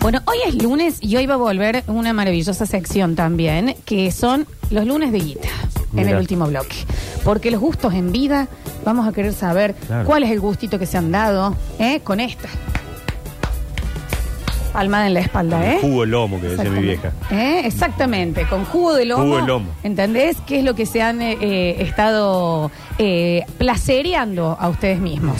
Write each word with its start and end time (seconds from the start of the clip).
Bueno, 0.00 0.20
hoy 0.26 0.38
es 0.46 0.62
lunes 0.62 0.98
y 1.00 1.16
hoy 1.16 1.26
va 1.26 1.34
a 1.34 1.38
volver 1.38 1.82
una 1.88 2.12
maravillosa 2.12 2.64
sección 2.66 3.16
también, 3.16 3.74
que 3.84 4.12
son 4.12 4.46
los 4.70 4.86
lunes 4.86 5.10
de 5.12 5.18
guita, 5.18 5.48
en 5.96 6.08
el 6.08 6.16
último 6.16 6.46
bloque. 6.46 6.76
Porque 7.24 7.50
los 7.50 7.60
gustos 7.60 7.92
en 7.94 8.12
vida, 8.12 8.48
vamos 8.84 9.08
a 9.08 9.12
querer 9.12 9.32
saber 9.32 9.74
Claro. 9.86 10.06
cuál 10.06 10.22
es 10.22 10.30
el 10.30 10.40
gustito 10.40 10.78
que 10.78 10.86
se 10.86 10.96
han 10.96 11.10
dado 11.10 11.56
¿eh? 11.78 12.00
con 12.04 12.20
esta. 12.20 12.48
Palmada 14.74 15.06
en 15.06 15.14
la 15.14 15.20
espalda, 15.20 15.64
¿eh? 15.64 15.78
Jugo 15.80 16.00
de 16.00 16.08
lomo, 16.08 16.40
que 16.40 16.48
decía 16.48 16.68
mi 16.68 16.80
vieja. 16.80 17.12
¿Eh? 17.30 17.62
Exactamente, 17.64 18.44
con 18.48 18.64
jugo 18.64 18.94
de 18.94 19.04
lomo. 19.04 19.22
Jugo 19.22 19.36
de 19.36 19.46
lomo. 19.46 19.70
¿Entendés? 19.84 20.36
¿Qué 20.44 20.58
es 20.58 20.64
lo 20.64 20.74
que 20.74 20.84
se 20.84 21.00
han 21.00 21.22
eh, 21.22 21.38
eh, 21.40 21.76
estado 21.78 22.72
eh, 22.98 23.44
placereando 23.56 24.56
a 24.58 24.68
ustedes 24.68 24.98
mismos? 24.98 25.36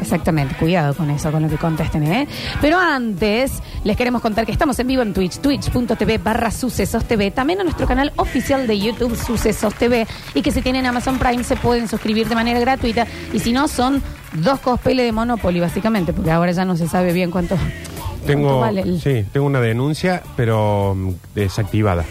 Exactamente, 0.00 0.54
cuidado 0.54 0.94
con 0.94 1.10
eso, 1.10 1.32
con 1.32 1.42
lo 1.42 1.48
que 1.48 1.56
contesten, 1.56 2.04
¿eh? 2.04 2.28
Pero 2.60 2.78
antes, 2.78 3.60
les 3.82 3.96
queremos 3.96 4.22
contar 4.22 4.46
que 4.46 4.52
estamos 4.52 4.78
en 4.78 4.86
vivo 4.86 5.02
en 5.02 5.12
Twitch, 5.12 5.38
twitch.tv 5.38 6.18
barra 6.18 6.52
Sucesos 6.52 7.04
TV, 7.04 7.32
también 7.32 7.58
en 7.58 7.66
nuestro 7.66 7.84
canal 7.84 8.12
oficial 8.14 8.68
de 8.68 8.78
YouTube, 8.78 9.16
Sucesos 9.16 9.74
TV, 9.74 10.06
y 10.34 10.42
que 10.42 10.52
si 10.52 10.62
tienen 10.62 10.86
Amazon 10.86 11.18
Prime 11.18 11.42
se 11.42 11.56
pueden 11.56 11.88
suscribir 11.88 12.28
de 12.28 12.36
manera 12.36 12.60
gratuita, 12.60 13.08
y 13.32 13.40
si 13.40 13.52
no, 13.52 13.66
son 13.66 14.00
dos 14.34 14.60
cospeles 14.60 15.04
de 15.04 15.10
Monopoly, 15.10 15.58
básicamente, 15.58 16.12
porque 16.12 16.30
ahora 16.30 16.52
ya 16.52 16.64
no 16.64 16.76
se 16.76 16.86
sabe 16.86 17.12
bien 17.12 17.32
cuánto 17.32 17.56
Tengo, 18.26 18.60
vale 18.60 18.98
sí, 19.00 19.24
tengo 19.32 19.46
una 19.46 19.60
denuncia, 19.60 20.22
pero 20.36 20.94
mm, 20.96 21.10
desactivada. 21.34 22.04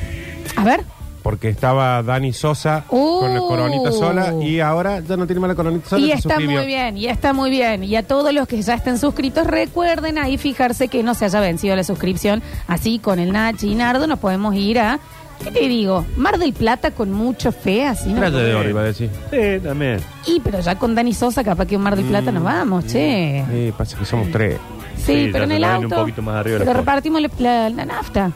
A 0.56 0.64
ver. 0.64 0.82
Porque 1.24 1.50
estaba 1.50 2.02
Dani 2.04 2.32
Sosa 2.32 2.86
Uh. 2.90 3.20
con 3.20 3.34
la 3.34 3.40
coronita 3.42 3.92
sola 3.92 4.34
y 4.42 4.62
ahora 4.62 5.02
ya 5.02 5.18
no 5.18 5.26
tiene 5.28 5.42
más 5.42 5.50
la 5.50 5.56
coronita 5.56 5.90
sola. 5.90 6.02
Y 6.02 6.08
se 6.10 6.14
está 6.14 6.30
suscribió. 6.36 6.60
muy 6.60 6.68
bien, 6.68 6.98
y 6.98 7.08
está 7.08 7.34
muy 7.34 7.50
bien. 7.50 7.84
Y 7.84 7.96
a 7.98 8.04
todos 8.04 8.34
los 8.34 8.48
que 8.48 8.62
ya 8.62 8.76
estén 8.76 8.98
suscritos, 8.98 9.46
recuerden 9.46 10.18
ahí 10.18 10.38
fijarse 10.38 10.88
que 10.88 11.04
no 11.04 11.14
se 11.16 11.26
haya 11.26 11.42
vencido 11.42 11.76
la 11.76 11.84
suscripción. 11.84 12.42
Así 12.68 13.00
con 13.00 13.20
el 13.20 13.34
Nachi 13.34 13.72
y 13.74 13.76
Nardo 13.76 14.08
nos 14.08 14.20
podemos 14.20 14.56
ir 14.56 14.80
a, 14.80 15.00
¿qué 15.44 15.52
te 15.52 15.68
digo? 15.68 16.06
Mar 16.16 16.38
del 16.40 16.54
Plata 16.54 16.92
con 16.92 17.12
mucho 17.12 17.52
fe, 17.52 17.86
así. 17.86 18.08
¿no? 18.14 18.20
Playa 18.20 18.38
de 18.38 18.56
oro, 18.56 18.70
iba 18.70 18.80
a 18.82 18.86
decir. 18.86 19.10
Sí, 19.30 19.60
también. 19.62 20.00
Y 20.28 20.40
pero 20.40 20.62
ya 20.62 20.76
con 20.80 20.96
Dani 20.96 21.14
Sosa, 21.14 21.44
capaz 21.44 21.66
que 21.66 21.76
un 21.76 21.84
Mar 21.84 21.98
del 21.98 22.06
Plata 22.06 22.32
nos 22.32 22.44
vamos, 22.44 22.86
che. 22.88 23.44
Sí, 23.52 23.74
pasa 23.78 23.98
que 23.98 24.06
somos 24.06 24.32
tres. 24.32 24.56
Sí, 24.98 25.26
Sí, 25.26 25.30
pero 25.32 25.46
en 25.46 25.50
se 25.52 25.56
el 25.58 25.62
ponen 25.64 25.78
un 25.78 25.84
auto. 25.86 25.96
poquito 25.96 26.22
más 26.22 26.36
arriba 26.36 26.74
repartimos 26.74 27.22
la, 27.22 27.30
la- 27.40 27.70
la 27.70 27.86
nafta. 27.86 28.32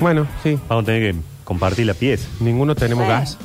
Bueno, 0.00 0.26
sí. 0.42 0.58
Vamos 0.68 0.82
a 0.82 0.86
tener 0.86 1.12
que 1.14 1.20
compartir 1.44 1.86
la 1.86 1.94
pieza. 1.94 2.28
Ninguno 2.40 2.74
tenemos 2.74 3.04
Bueno. 3.04 3.20
gas. 3.20 3.38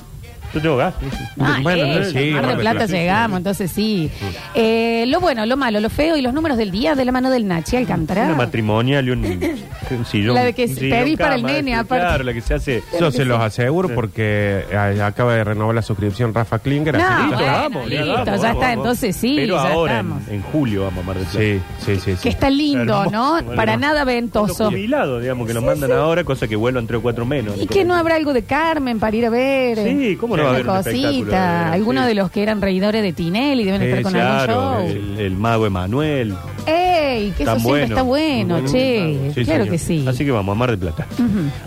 Yo 0.54 0.62
tengo 0.62 0.78
gas. 0.78 0.96
Ah, 1.40 1.60
Bueno, 1.62 1.84
eh, 1.86 2.06
sí, 2.06 2.32
Mar 2.32 2.42
del 2.48 2.58
del 2.58 2.60
Plata 2.62 2.86
llegamos, 2.88 3.38
entonces 3.38 3.70
sí. 3.72 4.10
Eh, 4.56 5.06
lo 5.08 5.20
bueno, 5.20 5.46
lo 5.46 5.58
malo, 5.58 5.80
lo 5.80 5.92
feo 5.92 6.18
y 6.18 6.24
los 6.24 6.34
números 6.34 6.58
del 6.58 6.72
día 6.72 6.96
de 6.96 7.06
la 7.06 7.12
mano 7.12 7.30
del 7.30 7.48
Nachi 7.48 7.76
Alcántara. 7.78 8.26
Una 8.26 8.36
matrimonial 8.36 9.08
y 9.08 9.12
un, 9.12 9.22
un 9.96 10.06
sillón. 10.06 10.36
La 10.36 10.44
de 10.44 10.54
que 10.54 10.66
un 10.66 10.76
sillón 10.76 11.00
pedís 11.00 11.18
para 11.18 11.36
el 11.36 11.44
nene, 11.44 11.76
aparte. 11.76 12.06
Claro, 12.06 12.24
la 12.24 12.34
que 12.34 12.42
se 12.42 12.54
hace. 12.54 12.84
Yo 13.00 13.12
se 13.12 13.26
los 13.26 13.40
aseguro 13.40 13.90
porque 13.94 14.64
eh, 14.72 15.02
acaba 15.04 15.34
de 15.36 15.44
renovar 15.44 15.76
la 15.76 15.82
suscripción 15.82 16.34
Rafa 16.34 16.60
Klinger. 16.60 16.98
No, 16.98 17.04
así 17.06 17.30
que- 17.30 17.36
bueno, 17.36 17.52
vamos, 17.52 17.88
listo, 17.90 18.06
vamos, 18.06 18.18
ya 18.26 18.32
vamos, 18.32 18.36
está, 18.46 18.50
vamos. 18.60 18.72
entonces 18.74 19.16
sí, 19.16 19.34
Pero 19.38 19.56
ya 19.56 19.72
ahora, 19.72 20.00
en, 20.00 20.06
estamos. 20.08 20.28
en 20.30 20.42
julio, 20.44 20.84
vamos 20.84 21.04
a 21.04 21.08
Mar 21.08 21.16
del 21.18 21.26
Plata. 21.26 21.40
Sí, 21.40 21.62
sí, 21.86 21.96
sí. 22.00 22.12
sí. 22.16 22.18
Que 22.24 22.30
está 22.30 22.50
lindo, 22.50 22.82
Hermoso, 22.82 23.12
¿no? 23.12 23.38
hermoso. 23.38 23.56
Para 23.56 23.78
nada 23.78 24.00
Los 24.06 24.14
ventoso. 24.14 24.66
jubilados, 24.70 25.22
digamos, 25.22 25.48
que 25.48 25.54
nos 25.54 25.64
mandan 25.64 25.92
ahora, 25.92 26.24
cosa 26.24 26.48
que 26.48 26.56
vuelvan 26.56 26.88
tres 26.88 27.00
o 27.00 27.02
cuatro 27.02 27.26
menos. 27.26 27.56
Y 27.62 27.68
que 27.68 27.86
no 27.86 27.96
habrá 27.96 28.16
algo 28.16 28.34
de 28.34 28.44
Carmen 28.44 29.00
para 29.00 29.16
ir 29.16 29.26
a 29.26 29.30
ver. 29.30 29.78
Sí, 29.78 30.16
¿cómo 30.20 30.36
no 30.38 30.44
va 30.44 30.50
a 30.50 30.52
Una 30.52 30.60
haber 30.60 30.70
un 30.70 30.78
espectáculo 30.78 31.10
cosita. 31.20 31.66
de- 31.66 31.74
Algunos 31.74 32.04
sí. 32.04 32.08
de 32.10 32.16
los 32.16 32.32
que 32.32 32.44
eran 32.44 32.62
reidores 32.62 33.02
de 33.04 33.14
Tinelli 33.14 33.64
deben 33.64 33.82
estar 33.82 34.02
con 34.04 34.14
Claro, 34.14 34.70
algún 34.72 34.88
show. 34.92 34.96
el, 35.16 35.20
el 35.20 35.34
mago 35.36 35.66
Emanuel. 35.66 36.36
¡Ey! 36.66 37.32
Que 37.38 37.44
eso 37.44 37.52
Tan 37.54 37.60
siempre 37.60 37.62
bueno. 37.62 37.86
está 37.96 38.02
bueno, 38.02 38.60
che. 38.72 39.32
Sí, 39.34 39.44
claro 39.44 39.64
señor. 39.64 39.70
que 39.70 39.78
sí. 39.78 40.06
Así 40.08 40.26
que 40.26 40.32
vamos 40.32 40.54
a 40.54 40.58
Mar 40.60 40.70
del 40.70 40.80
Plata. 40.80 41.08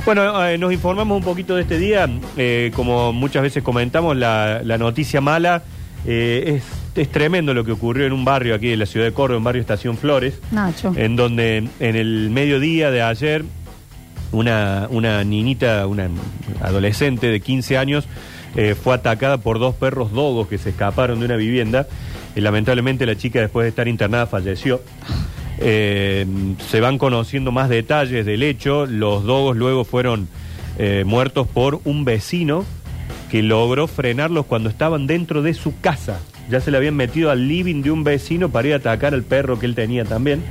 Bueno, 0.05 0.47
eh, 0.47 0.59
nos 0.59 0.73
informamos 0.73 1.17
un 1.19 1.25
poquito 1.25 1.55
de 1.57 1.63
este 1.63 1.79
día. 1.79 2.09
Eh, 2.37 2.71
como 2.75 3.13
muchas 3.13 3.43
veces 3.43 3.63
comentamos, 3.63 4.17
la, 4.17 4.61
la 4.65 4.79
noticia 4.79 5.21
mala 5.21 5.63
eh, 6.07 6.55
es, 6.57 7.01
es 7.01 7.09
tremendo 7.11 7.55
lo 7.55 7.65
que 7.65 7.73
ocurrió 7.73 8.07
en 8.07 8.13
un 8.13 8.25
barrio 8.25 8.55
aquí 8.55 8.69
de 8.69 8.77
la 8.77 8.87
ciudad 8.87 9.07
de 9.07 9.13
Córdoba, 9.13 9.39
en 9.39 9.45
barrio 9.45 9.61
Estación 9.61 9.97
Flores, 9.97 10.39
Nacho. 10.51 10.93
en 10.97 11.17
donde 11.17 11.69
en 11.81 11.97
el 11.97 12.31
mediodía 12.31 12.91
de 12.91 13.03
ayer 13.03 13.45
una, 14.33 14.87
una 14.91 15.23
niñita, 15.25 15.87
una 15.87 16.09
adolescente 16.61 17.27
de 17.29 17.41
15 17.41 17.79
años, 17.79 18.05
eh, 18.57 18.75
fue 18.75 18.95
atacada 18.95 19.39
por 19.39 19.59
dos 19.59 19.75
perros 19.75 20.13
dogos 20.13 20.49
que 20.49 20.59
se 20.59 20.71
escaparon 20.71 21.21
de 21.21 21.27
una 21.27 21.37
vivienda. 21.37 21.87
Y 22.35 22.41
lamentablemente 22.41 23.05
la 23.07 23.17
chica 23.17 23.41
después 23.41 23.65
de 23.65 23.69
estar 23.71 23.89
internada 23.89 24.27
falleció. 24.27 24.81
Eh, 25.59 26.27
se 26.71 26.81
van 26.81 26.99
conociendo 26.99 27.53
más 27.53 27.69
detalles 27.69 28.25
del 28.27 28.43
hecho. 28.43 28.87
Los 28.87 29.25
dogos 29.25 29.57
luego 29.57 29.85
fueron 29.85 30.29
eh, 30.79 31.05
muertos 31.07 31.47
por 31.47 31.81
un 31.85 32.05
vecino 32.05 32.65
que 33.31 33.43
logró 33.43 33.87
frenarlos 33.87 34.47
cuando 34.47 34.69
estaban 34.69 35.07
dentro 35.07 35.43
de 35.43 35.55
su 35.55 35.79
casa. 35.81 36.21
Ya 36.51 36.61
se 36.61 36.71
le 36.71 36.77
habían 36.79 36.97
metido 36.97 37.31
al 37.31 37.47
living 37.49 37.83
de 37.83 37.91
un 37.91 38.05
vecino 38.05 38.49
para 38.51 38.69
ir 38.69 38.75
a 38.75 38.79
atacar 38.79 39.15
al 39.15 39.23
perro 39.23 39.59
que 39.59 39.67
él 39.67 39.75
tenía 39.75 40.05
también. 40.05 40.43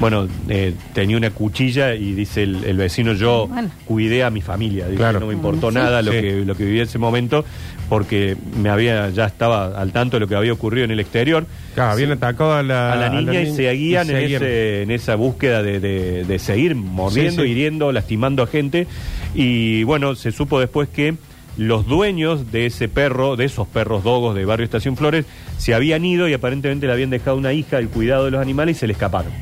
Bueno, 0.00 0.26
eh, 0.48 0.72
tenía 0.94 1.18
una 1.18 1.30
cuchilla 1.30 1.94
y 1.94 2.12
dice 2.14 2.44
el, 2.44 2.64
el 2.64 2.76
vecino, 2.78 3.12
yo 3.12 3.46
Bueno. 3.48 3.70
cuidé 3.84 4.22
a 4.24 4.30
mi 4.30 4.40
familia. 4.40 4.86
Dice, 4.86 4.96
Claro. 4.96 5.20
no 5.20 5.26
me 5.26 5.34
importó 5.34 5.68
Sí. 5.70 5.74
nada 5.74 6.00
lo, 6.00 6.10
que, 6.12 6.44
lo 6.46 6.54
que 6.54 6.64
viví 6.64 6.78
en 6.78 6.84
ese 6.84 6.98
momento 6.98 7.44
porque 7.92 8.38
me 8.56 8.70
había 8.70 9.10
ya 9.10 9.26
estaba 9.26 9.78
al 9.78 9.92
tanto 9.92 10.16
de 10.16 10.20
lo 10.20 10.26
que 10.26 10.34
había 10.34 10.54
ocurrido 10.54 10.86
en 10.86 10.92
el 10.92 11.00
exterior. 11.00 11.44
Claro, 11.74 11.92
habían 11.92 12.10
atacado 12.12 12.54
a 12.54 12.62
la, 12.62 12.90
A 12.90 12.96
la 12.96 13.10
niña 13.10 13.42
y 13.42 13.54
seguían, 13.54 14.06
y 14.06 14.10
en, 14.12 14.16
ese- 14.16 14.82
en 14.84 14.90
esa 14.90 15.14
búsqueda 15.14 15.62
de, 15.62 15.78
de- 15.78 16.24
de 16.24 16.38
seguir 16.38 16.74
mordiendo, 16.74 17.42
Sí, 17.42 17.48
sí. 17.48 17.52
hiriendo, 17.52 17.92
lastimando 17.92 18.42
a 18.42 18.46
gente. 18.46 18.86
Y 19.34 19.82
bueno, 19.84 20.14
se 20.14 20.32
supo 20.32 20.58
después 20.58 20.88
que 20.88 21.16
los 21.58 21.86
dueños 21.86 22.50
de 22.50 22.64
ese 22.64 22.88
perro, 22.88 23.36
de 23.36 23.44
esos 23.44 23.68
perros 23.68 24.02
dogos 24.04 24.34
de 24.34 24.46
Barrio 24.46 24.64
Estación 24.64 24.96
Flores, 24.96 25.26
se 25.58 25.74
habían 25.74 26.02
ido 26.06 26.26
y 26.28 26.32
aparentemente 26.32 26.86
le 26.86 26.94
habían 26.94 27.10
dejado 27.10 27.36
una 27.36 27.52
hija 27.52 27.76
al 27.76 27.88
cuidado 27.88 28.24
de 28.24 28.30
los 28.30 28.40
animales 28.40 28.78
y 28.78 28.80
se 28.80 28.86
le 28.86 28.94
escaparon. 28.94 29.32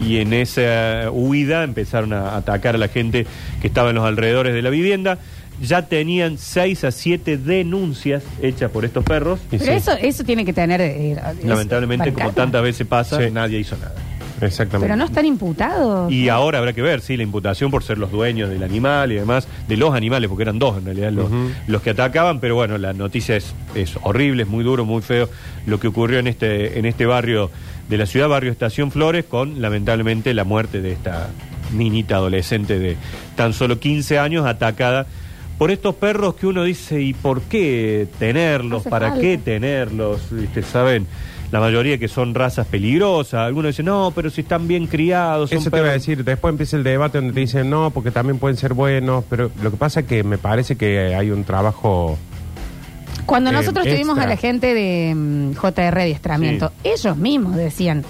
Y 0.00 0.16
en 0.18 0.32
esa 0.32 1.10
huida 1.10 1.62
empezaron 1.62 2.14
a 2.14 2.36
atacar 2.36 2.74
a 2.74 2.78
la 2.78 2.88
gente 2.88 3.26
que 3.60 3.66
estaba 3.66 3.90
en 3.90 3.96
los 3.96 4.04
alrededores 4.06 4.54
de 4.54 4.62
la 4.62 4.70
vivienda. 4.70 5.18
Ya 5.60 5.82
tenían 5.82 6.36
seis 6.38 6.84
a 6.84 6.90
siete 6.90 7.38
denuncias 7.38 8.22
hechas 8.42 8.70
por 8.70 8.84
estos 8.84 9.04
perros. 9.04 9.40
Y 9.50 9.58
Pero 9.58 9.64
sí, 9.64 9.70
eso, 9.78 9.92
eso 9.92 10.22
tiene 10.24 10.44
que 10.44 10.52
tener. 10.52 10.80
eh, 10.80 11.12
es- 11.12 11.44
Lamentablemente, 11.44 12.12
como 12.12 12.32
tantas 12.32 12.62
veces 12.62 12.86
pasa, 12.86 13.18
Sí. 13.22 13.30
nadie 13.32 13.58
hizo 13.58 13.76
nada. 13.76 13.94
Exactamente. 14.42 14.84
Pero 14.86 14.96
no 14.96 15.06
están 15.06 15.24
imputados. 15.24 16.12
Y 16.12 16.28
ahora 16.28 16.58
habrá 16.58 16.74
que 16.74 16.82
ver, 16.82 17.00
sí, 17.00 17.16
la 17.16 17.22
imputación 17.22 17.70
por 17.70 17.82
ser 17.82 17.96
los 17.96 18.10
dueños 18.12 18.50
del 18.50 18.62
animal 18.62 19.10
y 19.12 19.14
demás, 19.14 19.48
de 19.66 19.78
los 19.78 19.94
animales, 19.94 20.28
porque 20.28 20.42
eran 20.42 20.58
dos 20.58 20.76
en 20.76 20.84
realidad 20.84 21.10
los, 21.10 21.26
Ujú. 21.28 21.50
los 21.68 21.80
que 21.80 21.88
atacaban, 21.90 22.38
pero 22.38 22.54
bueno, 22.54 22.76
la 22.76 22.92
noticia 22.92 23.34
es, 23.36 23.54
es 23.74 23.94
horrible, 24.02 24.42
es 24.42 24.48
muy 24.50 24.62
duro, 24.62 24.84
muy 24.84 25.00
feo 25.00 25.30
lo 25.64 25.80
que 25.80 25.88
ocurrió 25.88 26.18
en 26.18 26.26
este, 26.26 26.78
en 26.78 26.84
este 26.84 27.06
barrio 27.06 27.50
de 27.88 27.96
la 27.96 28.04
ciudad, 28.04 28.28
barrio 28.28 28.52
Estación 28.52 28.90
Flores, 28.90 29.24
con 29.24 29.62
lamentablemente 29.62 30.34
la 30.34 30.44
muerte 30.44 30.82
de 30.82 30.92
esta 30.92 31.28
niñita 31.72 32.16
adolescente 32.16 32.78
de 32.78 32.98
tan 33.36 33.54
solo 33.54 33.80
15 33.80 34.18
años 34.18 34.44
atacada 34.44 35.06
por 35.58 35.70
estos 35.70 35.94
perros 35.94 36.34
que 36.34 36.46
uno 36.46 36.64
dice, 36.64 37.00
¿y 37.00 37.14
por 37.14 37.40
qué 37.42 38.08
tenerlos? 38.18 38.80
Hace 38.82 38.90
¿Para 38.90 39.08
falta. 39.08 39.22
qué 39.22 39.38
tenerlos? 39.38 40.20
¿Viste? 40.30 40.62
¿Saben? 40.62 41.06
La 41.52 41.60
mayoría 41.60 41.96
que 41.98 42.08
son 42.08 42.34
razas 42.34 42.66
peligrosas. 42.66 43.40
Algunos 43.46 43.68
dicen, 43.70 43.86
no, 43.86 44.12
pero 44.14 44.30
si 44.30 44.40
están 44.40 44.66
bien 44.66 44.86
criados. 44.88 45.50
Son 45.50 45.58
Eso 45.60 45.70
te 45.70 45.76
iba 45.78 45.86
a 45.86 45.90
perros". 45.90 46.02
decir, 46.06 46.24
después 46.24 46.50
empieza 46.52 46.76
el 46.76 46.82
debate 46.82 47.18
donde 47.18 47.32
te 47.34 47.40
dicen 47.40 47.70
no, 47.70 47.90
porque 47.90 48.10
también 48.10 48.38
pueden 48.38 48.56
ser 48.56 48.74
buenos, 48.74 49.24
pero 49.30 49.50
lo 49.62 49.70
que 49.70 49.76
pasa 49.76 50.00
es 50.00 50.06
que 50.06 50.24
me 50.24 50.38
parece 50.38 50.76
que 50.76 51.14
hay 51.14 51.30
un 51.30 51.44
trabajo... 51.44 52.18
Cuando 53.26 53.50
Eh, 53.50 53.52
nosotros 53.54 53.84
tuvimos 53.86 54.16
extra. 54.16 54.24
a 54.24 54.28
la 54.28 54.36
gente 54.36 54.74
de 54.74 55.14
mm, 55.14 55.52
JR 55.54 55.98
Adiestramiento, 56.00 56.72
ellos 56.84 57.16
mismos 57.16 57.56
decían 57.56 58.04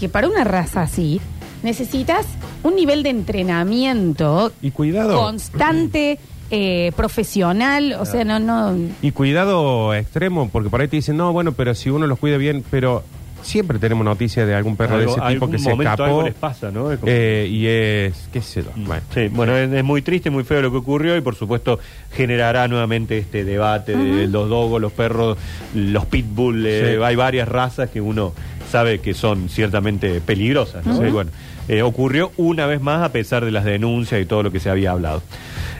que 0.00 0.08
para 0.08 0.28
una 0.28 0.44
raza 0.44 0.82
así 0.82 1.20
necesitas 1.62 2.24
un 2.62 2.76
nivel 2.76 3.02
de 3.02 3.10
entrenamiento 3.10 4.52
Y 4.62 4.70
cuidado. 4.70 5.16
constante, 5.20 6.18
eh, 6.50 6.92
profesional, 6.96 7.96
o 7.98 8.04
sea, 8.06 8.24
no, 8.24 8.38
no. 8.38 8.76
Y 9.02 9.10
cuidado 9.12 9.94
extremo, 9.94 10.48
porque 10.50 10.70
por 10.70 10.80
ahí 10.80 10.88
te 10.88 10.96
dicen, 10.96 11.16
no, 11.16 11.32
bueno, 11.32 11.52
pero 11.52 11.74
si 11.74 11.90
uno 11.90 12.06
los 12.06 12.18
cuida 12.18 12.36
bien, 12.36 12.62
pero 12.70 13.02
siempre 13.42 13.78
tenemos 13.78 14.04
noticias 14.04 14.44
de 14.46 14.54
algún 14.56 14.76
perro 14.76 14.98
de 14.98 15.04
ese 15.04 15.14
tipo 15.14 15.24
algún 15.24 15.50
que 15.52 15.58
se 15.58 15.68
momento 15.70 15.92
escapó. 15.92 16.04
algo 16.04 16.22
les 16.24 16.34
pasa, 16.34 16.70
¿no? 16.72 16.90
Es 16.90 16.98
como- 16.98 17.12
eh, 17.14 17.48
y 17.48 17.66
es, 17.66 18.28
qué 18.32 18.40
sé 18.42 18.62
yo, 18.64 18.70
bueno. 18.76 19.02
Sí, 19.14 19.28
bueno, 19.28 19.56
es, 19.56 19.70
es 19.72 19.84
muy 19.84 20.02
triste, 20.02 20.30
muy 20.30 20.42
feo 20.42 20.60
lo 20.62 20.70
que 20.72 20.78
ocurrió 20.78 21.16
y 21.16 21.20
por 21.20 21.36
supuesto 21.36 21.78
generará 22.12 22.66
nuevamente 22.66 23.18
este 23.18 23.44
debate 23.44 23.96
de 23.96 24.26
los 24.26 24.48
dogos, 24.48 24.80
los 24.80 24.92
perros, 24.92 25.38
los 25.74 26.06
pitbull, 26.06 26.66
eh, 26.66 26.94
Sí. 26.96 27.02
hay 27.04 27.14
varias 27.14 27.46
razas 27.48 27.90
que 27.90 28.00
uno 28.00 28.32
sabe 28.70 28.98
que 28.98 29.14
son 29.14 29.48
ciertamente 29.48 30.20
peligrosas, 30.20 30.84
¿no? 30.84 31.06
Y 31.06 31.10
bueno, 31.12 31.30
eh, 31.68 31.82
ocurrió 31.82 32.32
una 32.36 32.66
vez 32.66 32.80
más 32.80 33.02
a 33.02 33.12
pesar 33.12 33.44
de 33.44 33.50
las 33.50 33.64
denuncias 33.64 34.20
y 34.20 34.26
todo 34.26 34.42
lo 34.42 34.50
que 34.50 34.60
se 34.60 34.70
había 34.70 34.92
hablado. 34.92 35.22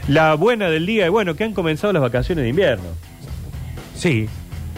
La 0.07 0.33
buena 0.35 0.69
del 0.69 0.85
día 0.85 1.05
es, 1.05 1.11
bueno, 1.11 1.35
que 1.35 1.43
han 1.43 1.53
comenzado 1.53 1.93
las 1.93 2.01
vacaciones 2.01 2.43
de 2.43 2.49
invierno. 2.49 2.85
Sí, 3.95 4.29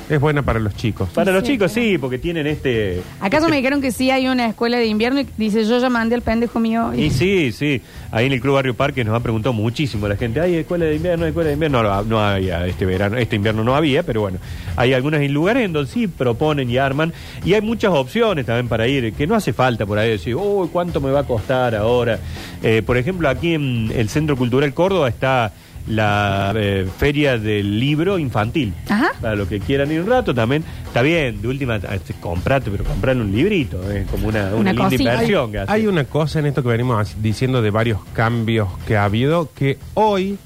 Es 0.09 0.19
buena 0.19 0.41
para 0.41 0.59
los 0.59 0.75
chicos. 0.75 1.07
Para 1.09 1.31
los 1.31 1.43
Sí, 1.43 1.51
chicos 1.53 1.71
sí, 1.71 1.97
porque 1.99 2.17
tienen 2.17 2.47
este... 2.47 3.01
¿Acaso 3.19 3.47
me 3.47 3.57
dijeron 3.57 3.79
que 3.79 3.91
sí 3.91 4.09
hay 4.09 4.27
una 4.27 4.47
escuela 4.47 4.77
de 4.77 4.87
invierno 4.87 5.21
y 5.21 5.27
dice 5.37 5.63
yo 5.65 5.77
ya 5.79 5.89
mandé 5.89 6.15
al 6.15 6.23
pendejo 6.23 6.59
mío? 6.59 6.91
Y 6.95 7.11
sí, 7.11 7.51
sí. 7.51 7.81
Ahí 8.11 8.25
en 8.25 8.33
el 8.33 8.41
Club 8.41 8.55
Barrio 8.55 8.73
Parque 8.73 9.03
nos 9.03 9.15
han 9.15 9.21
preguntado 9.21 9.53
muchísimo 9.53 10.07
la 10.07 10.15
gente. 10.15 10.41
¿Hay 10.41 10.55
escuela 10.55 10.85
de 10.85 10.95
invierno? 10.95 11.25
¿Hay 11.25 11.29
escuela 11.29 11.49
de 11.49 11.53
invierno? 11.53 11.83
No, 11.83 12.03
no 12.03 12.19
había 12.19 12.65
este 12.65 12.87
verano, 12.87 13.17
este 13.17 13.35
invierno 13.35 13.63
no 13.63 13.75
había, 13.75 14.01
pero 14.01 14.21
bueno. 14.21 14.39
Hay 14.75 14.93
algunos 14.93 15.21
lugares 15.29 15.63
en 15.65 15.73
donde 15.73 15.91
sí 15.91 16.07
proponen 16.07 16.71
y 16.71 16.77
arman. 16.77 17.13
Y 17.45 17.53
hay 17.53 17.61
muchas 17.61 17.91
opciones 17.91 18.47
también 18.47 18.67
para 18.67 18.87
ir, 18.87 19.13
que 19.13 19.27
no 19.27 19.35
hace 19.35 19.53
falta 19.53 19.85
por 19.85 19.99
ahí 19.99 20.09
decir, 20.09 20.35
uy, 20.35 20.69
¿cuánto 20.71 21.01
me 21.01 21.11
va 21.11 21.19
a 21.19 21.27
costar 21.27 21.75
ahora? 21.75 22.19
Eh, 22.63 22.81
por 22.83 22.97
ejemplo, 22.97 23.29
aquí 23.29 23.53
en 23.53 23.91
el 23.95 24.09
Centro 24.09 24.35
Cultural 24.35 24.73
Córdoba 24.73 25.07
está 25.07 25.51
la 25.89 26.53
eh, 26.55 26.87
feria 26.97 27.37
del 27.37 27.79
libro 27.79 28.17
infantil. 28.17 28.73
Ajá. 28.87 29.09
Para 29.19 29.35
los 29.35 29.47
que 29.47 29.59
quieran 29.59 29.91
ir 29.91 30.01
un 30.01 30.07
rato 30.07 30.33
también. 30.33 30.63
Está 30.85 31.01
bien, 31.01 31.41
de 31.41 31.47
última, 31.47 31.75
este, 31.77 32.13
comprate, 32.13 32.69
pero 32.71 32.83
comprarle 32.85 33.23
un 33.23 33.31
librito. 33.31 33.91
Es 33.91 34.07
como 34.07 34.27
una, 34.29 34.45
una, 34.49 34.55
Una 34.55 34.71
linda 34.71 34.83
cosita. 34.85 35.03
inversión. 35.13 35.51
que 35.51 35.59
hace. 35.59 35.71
Hay 35.71 35.87
una 35.87 36.03
cosa 36.05 36.39
en 36.39 36.45
esto 36.45 36.61
que 36.63 36.69
venimos 36.69 36.99
as- 37.01 37.21
diciendo 37.21 37.61
de 37.61 37.71
varios 37.71 37.99
cambios 38.13 38.69
que 38.87 38.95
ha 38.97 39.03
habido, 39.03 39.49
que 39.53 39.77
hoy 39.95 40.37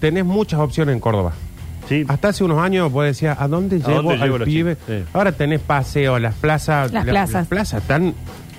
tenés 0.00 0.24
muchas 0.24 0.60
opciones 0.60 0.92
en 0.94 1.00
Córdoba. 1.00 1.32
Sí. 1.88 2.04
Hasta 2.06 2.28
hace 2.28 2.44
unos 2.44 2.60
años 2.60 2.90
vos 2.92 3.04
decías, 3.04 3.36
¿a 3.40 3.48
dónde 3.48 3.78
llevo 3.78 4.02
dónde 4.02 4.16
llevo 4.18 4.38
los 4.38 4.46
pibe? 4.46 4.76
chicos? 4.76 4.86
Sí. 4.88 5.04
Ahora 5.12 5.32
tenés 5.32 5.60
paseos, 5.60 6.20
las 6.20 6.34
plazas. 6.34 6.92
Las 6.92 7.04
la- 7.06 7.12
plazas. 7.12 7.34
Las 7.34 7.46
plazas 7.48 7.82
están 7.82 8.14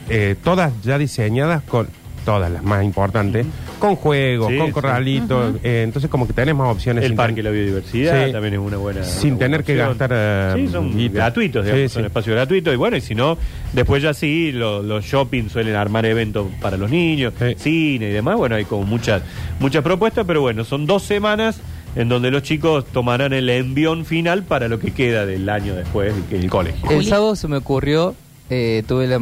eh, 0.09 0.35
todas 0.43 0.73
ya 0.81 0.97
diseñadas 0.97 1.61
con, 1.63 1.87
todas 2.25 2.51
las 2.51 2.63
más 2.63 2.83
importantes, 2.83 3.45
con 3.79 3.95
juegos, 3.95 4.49
Sí, 4.51 4.57
con 4.57 4.67
sí. 4.67 4.73
corralitos. 4.73 5.55
eh, 5.63 5.83
entonces 5.83 6.09
como 6.09 6.27
que 6.27 6.33
tenés 6.33 6.55
más 6.55 6.71
opciones. 6.71 7.03
El 7.03 7.09
sin 7.11 7.17
Parque 7.17 7.35
ten- 7.35 7.45
la 7.45 7.51
Biodiversidad 7.51 8.25
Sí. 8.27 8.31
también 8.31 8.53
es 8.55 8.59
una 8.59 8.77
buena. 8.77 9.03
Sin 9.03 9.31
una 9.31 9.39
tener 9.39 9.61
buena 9.61 9.65
que 9.65 9.73
opción. 9.73 9.87
gastar, 9.97 10.11
eh, 10.13 10.53
sí, 10.65 10.71
son 10.71 10.97
guita. 10.97 11.15
gratuitos, 11.15 11.65
digamos, 11.65 11.89
Sí, 11.89 11.93
son 11.93 12.03
sí. 12.03 12.07
espacios 12.07 12.35
gratuitos. 12.35 12.73
Y 12.73 12.77
bueno, 12.77 12.97
y 12.97 13.01
si 13.01 13.15
no, 13.15 13.37
después 13.73 14.03
ya 14.03 14.13
sí, 14.13 14.51
lo- 14.51 14.81
los 14.83 15.03
shopping 15.05 15.49
suelen 15.49 15.75
armar 15.75 16.05
eventos 16.05 16.47
para 16.61 16.77
los 16.77 16.89
niños, 16.91 17.33
Sí. 17.39 17.55
cine 17.57 18.09
y 18.09 18.11
demás. 18.11 18.35
Bueno, 18.37 18.55
hay 18.55 18.65
como 18.65 18.83
muchas, 18.83 19.21
muchas 19.59 19.83
propuestas, 19.83 20.25
pero 20.27 20.41
bueno, 20.41 20.63
son 20.63 20.85
dos 20.85 21.03
semanas 21.03 21.59
en 21.95 22.07
donde 22.07 22.31
los 22.31 22.43
chicos 22.43 22.85
tomarán 22.85 23.33
el 23.33 23.49
envión 23.49 24.05
final 24.05 24.43
para 24.43 24.67
lo 24.69 24.79
que 24.79 24.91
queda 24.91 25.25
del 25.25 25.49
año 25.49 25.75
después 25.75 26.13
del 26.29 26.49
colegio. 26.49 26.79
Juli. 26.87 26.99
El 26.99 27.05
sábado 27.05 27.35
se 27.35 27.47
me 27.49 27.57
ocurrió, 27.57 28.15
eh, 28.53 28.83
tuve 28.85 29.07
la 29.07 29.17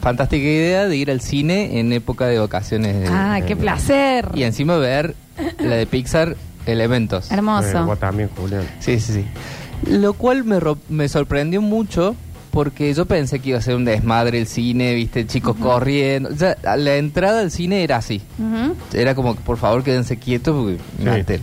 fantástica 0.00 0.44
idea 0.44 0.88
de 0.88 0.96
ir 0.96 1.08
al 1.10 1.20
cine 1.20 1.78
en 1.78 1.92
época 1.92 2.26
de 2.26 2.38
vacaciones. 2.40 2.98
de- 3.00 3.06
Ah, 3.08 3.40
qué 3.46 3.54
placer. 3.54 4.28
Y 4.34 4.42
encima 4.42 4.76
ver 4.76 5.14
la 5.60 5.76
de 5.76 5.86
Pixar, 5.86 6.36
Elementos. 6.66 7.30
Eh, 7.30 7.34
Hermoso. 7.34 7.86
vos 7.86 7.98
también, 8.00 8.28
Julián. 8.36 8.64
Sí, 8.80 8.98
sí, 9.00 9.12
sí. 9.12 9.24
Lo 9.88 10.14
cual 10.14 10.44
me, 10.44 10.58
ro- 10.60 10.78
me 10.88 11.08
sorprendió 11.08 11.60
mucho 11.62 12.14
porque 12.50 12.92
yo 12.92 13.06
pensé 13.06 13.38
que 13.38 13.50
iba 13.50 13.58
a 13.58 13.62
ser 13.62 13.76
un 13.76 13.84
desmadre 13.84 14.38
el 14.38 14.46
cine, 14.46 14.94
viste, 14.94 15.26
chicos 15.26 15.56
corriendo. 15.56 16.28
O 16.30 16.36
sea, 16.36 16.56
la 16.76 16.96
entrada 16.96 17.40
al 17.40 17.50
cine 17.50 17.82
era 17.84 17.96
así. 17.96 18.20
Ujú. 18.38 18.74
Era 18.92 19.14
como, 19.14 19.34
por 19.36 19.56
favor, 19.58 19.82
quédense 19.84 20.16
quietos 20.18 20.54
porque, 20.54 20.78
Sí. 20.98 21.42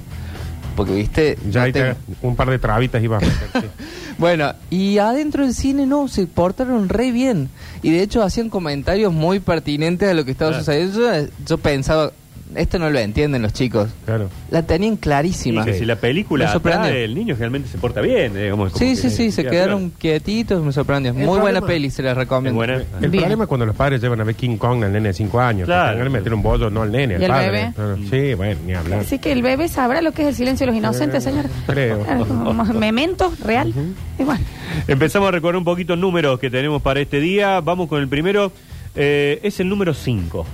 Porque 0.80 0.94
viste... 0.96 1.38
Ya 1.52 1.66
no 1.68 1.74
tengo- 1.74 1.96
un 2.22 2.36
par 2.36 2.50
de 2.50 2.58
trabitas 2.58 3.04
iba 3.04 3.18
a 3.18 3.20
meter, 3.20 3.36
sí. 3.54 3.68
Bueno, 4.18 4.54
y 4.70 4.98
adentro 4.98 5.46
del 5.46 5.54
cine 5.54 5.86
no, 5.86 6.08
se 6.10 6.26
portaron 6.28 6.90
re 6.90 7.12
bien. 7.12 7.50
Y 7.82 7.92
de 7.92 8.02
hecho 8.02 8.22
hacían 8.24 8.50
comentarios 8.50 9.14
muy 9.14 9.40
pertinentes 9.40 10.10
a 10.10 10.14
lo 10.14 10.26
que 10.26 10.32
estaba 10.32 10.52
Claro. 10.52 10.64
sucediendo. 10.66 11.00
Yo, 11.00 11.28
yo 11.46 11.58
pensaba, 11.58 12.12
esto 12.56 12.80
no 12.80 12.90
lo 12.90 13.00
entienden 13.00 13.42
los 13.42 13.54
chicos. 13.54 13.90
Claro. 14.06 14.30
La 14.50 14.64
tenían 14.64 14.94
Y 14.94 14.98
clarísima. 14.98 15.64
que 15.66 15.74
si 15.74 15.86
la 15.86 15.96
película 15.98 16.52
atrae, 16.52 17.04
el 17.06 17.14
niño 17.16 17.36
generalmente 17.36 17.70
se 17.70 17.78
porta 17.78 18.02
bien. 18.02 18.34
eh, 18.36 18.50
como- 18.52 18.66
como 18.66 18.76
Sí, 18.78 18.90
que- 18.90 18.96
sí, 18.96 19.10
sí, 19.10 19.32
se 19.32 19.44
queda 19.44 19.52
quedaron 19.52 19.92
quietitos, 19.92 20.64
me 20.64 20.72
sorprendió. 20.72 21.14
Muy 21.14 21.26
buena 21.26 21.60
problema- 21.60 21.68
peli, 21.68 21.90
se 21.92 22.02
la 22.04 22.12
Es 22.12 22.18
recomiendo. 22.18 22.56
buena. 22.56 22.76
El 22.76 23.10
Bien. 23.10 23.12
problema 23.24 23.44
es 23.44 23.48
cuando 23.48 23.66
los 23.66 23.76
padres 23.76 24.02
llevan 24.02 24.20
a 24.22 24.24
ver 24.24 24.36
King 24.36 24.58
Kong 24.58 24.84
al 24.84 24.92
nene 24.92 25.10
de 25.10 25.14
5 25.14 25.40
años. 25.40 25.66
Claro. 25.66 26.04
Que 26.04 26.10
meter 26.10 26.34
un 26.34 26.42
bollo, 26.42 26.70
no 26.70 26.82
al 26.82 26.92
nene, 26.92 27.16
al 27.16 27.22
¿Y 27.22 27.26
el 27.26 27.30
padre. 27.32 27.52
bebé? 27.52 27.72
Claro. 27.76 27.98
Sí, 28.10 28.34
bueno, 28.34 28.60
ni 28.66 28.74
hablar. 28.74 29.00
Así 29.00 29.20
que 29.20 29.32
el 29.32 29.42
bebé 29.42 29.68
sabrá 29.68 30.02
lo 30.02 30.12
que 30.12 30.24
es 30.24 30.28
el 30.30 30.36
silencio 30.36 30.66
de 30.66 30.72
los 30.72 30.78
inocentes, 30.78 31.24
señor. 31.24 31.46
Creo. 31.68 32.04
Memento, 32.74 33.32
real. 33.44 33.74
Igual. 34.18 34.40
Empezamos 34.88 35.28
a 35.30 35.32
recordar 35.32 35.58
un 35.58 35.64
poquito 35.66 35.96
números 35.96 36.40
que 36.40 36.50
tenemos 36.50 36.82
para 36.82 37.00
este 37.00 37.20
día. 37.20 37.60
Vamos 37.62 37.88
con 37.88 38.02
el 38.02 38.08
primero. 38.08 38.52
Eh, 38.96 39.40
es 39.44 39.60
el 39.60 39.70
número 39.70 39.94
5. 39.94 40.46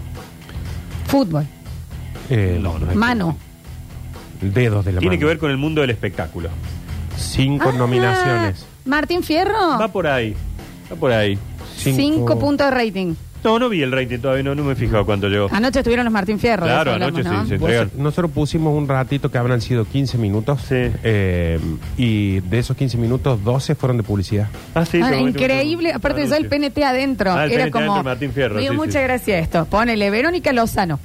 Fútbol. 1.08 1.46
Eh, 2.30 2.60
No, 2.62 2.78
no 2.80 2.90
es- 2.90 2.96
Mano. 2.96 3.38
Dedos 4.42 4.86
de 4.86 4.92
la 4.94 5.00
Tiene 5.00 5.16
mano. 5.16 5.20
que 5.20 5.26
ver 5.26 5.38
con 5.38 5.52
el 5.52 5.58
mundo 5.58 5.82
del 5.82 5.90
espectáculo. 5.92 6.50
Cinco 7.18 7.70
Ah, 7.74 7.78
nominaciones. 7.78 8.66
Martín 8.86 9.24
Fierro. 9.24 9.78
Va 9.80 9.88
por 9.88 10.08
ahí. 10.08 10.36
Va 10.92 10.96
por 10.96 11.12
ahí. 11.12 11.38
Cinco- 11.78 11.98
Cinco 11.98 12.40
puntos 12.40 12.68
de 12.70 12.72
rating. 12.72 13.14
No, 13.44 13.60
no 13.60 13.70
vi 13.70 13.84
el 13.84 13.92
rating 13.92 14.18
todavía, 14.18 14.42
no, 14.44 14.56
no 14.56 14.64
me 14.64 14.74
he 14.74 14.76
fijado 14.76 15.06
cuánto 15.06 15.28
llegó. 15.30 15.48
Anoche 15.52 15.80
estuvieron 15.80 16.04
los 16.04 16.12
Martín 16.12 16.40
Fierro. 16.40 16.66
de 16.66 16.72
Claro, 16.72 16.92
eso 16.96 17.06
hablamos, 17.06 17.20
anoche 17.28 17.38
¿no? 17.38 17.44
sí, 17.46 17.50
sí. 17.52 17.58
Vos- 17.58 17.94
nosotros 17.96 18.32
pusimos 18.32 18.76
un 18.76 18.88
ratito 18.88 19.30
que 19.30 19.38
habrán 19.38 19.62
sido 19.62 19.86
15 19.86 20.18
minutos. 20.18 20.62
Sí. 20.68 20.76
eh, 21.04 21.60
y 21.96 22.40
de 22.42 22.60
esos 22.60 22.76
15 22.76 22.98
minutos, 22.98 23.44
12 23.44 23.76
fueron 23.76 23.98
de 23.98 24.04
publicidad. 24.04 24.48
Ah, 24.74 24.84
sí, 24.86 25.00
Ah, 25.02 25.16
increíble, 25.16 25.94
aparte 25.94 26.24
eso 26.24 26.36
el. 26.36 26.48
PNT 26.48 26.84
adentro. 26.84 27.32
Ah, 27.34 27.46
el 27.46 27.52
Era 27.52 27.64
PNT 27.66 27.72
como. 27.72 27.92
adentro, 27.94 28.04
Martín 28.04 28.32
Fierro, 28.34 28.56
Me 28.56 28.62
dio 28.62 28.72
sí, 28.72 28.78
mucha 28.78 28.94
sí. 29.00 29.04
gracia 29.04 29.38
esto. 29.40 29.66
Ponele 29.66 30.10
Verónica 30.10 30.52
Lozano. 30.52 31.00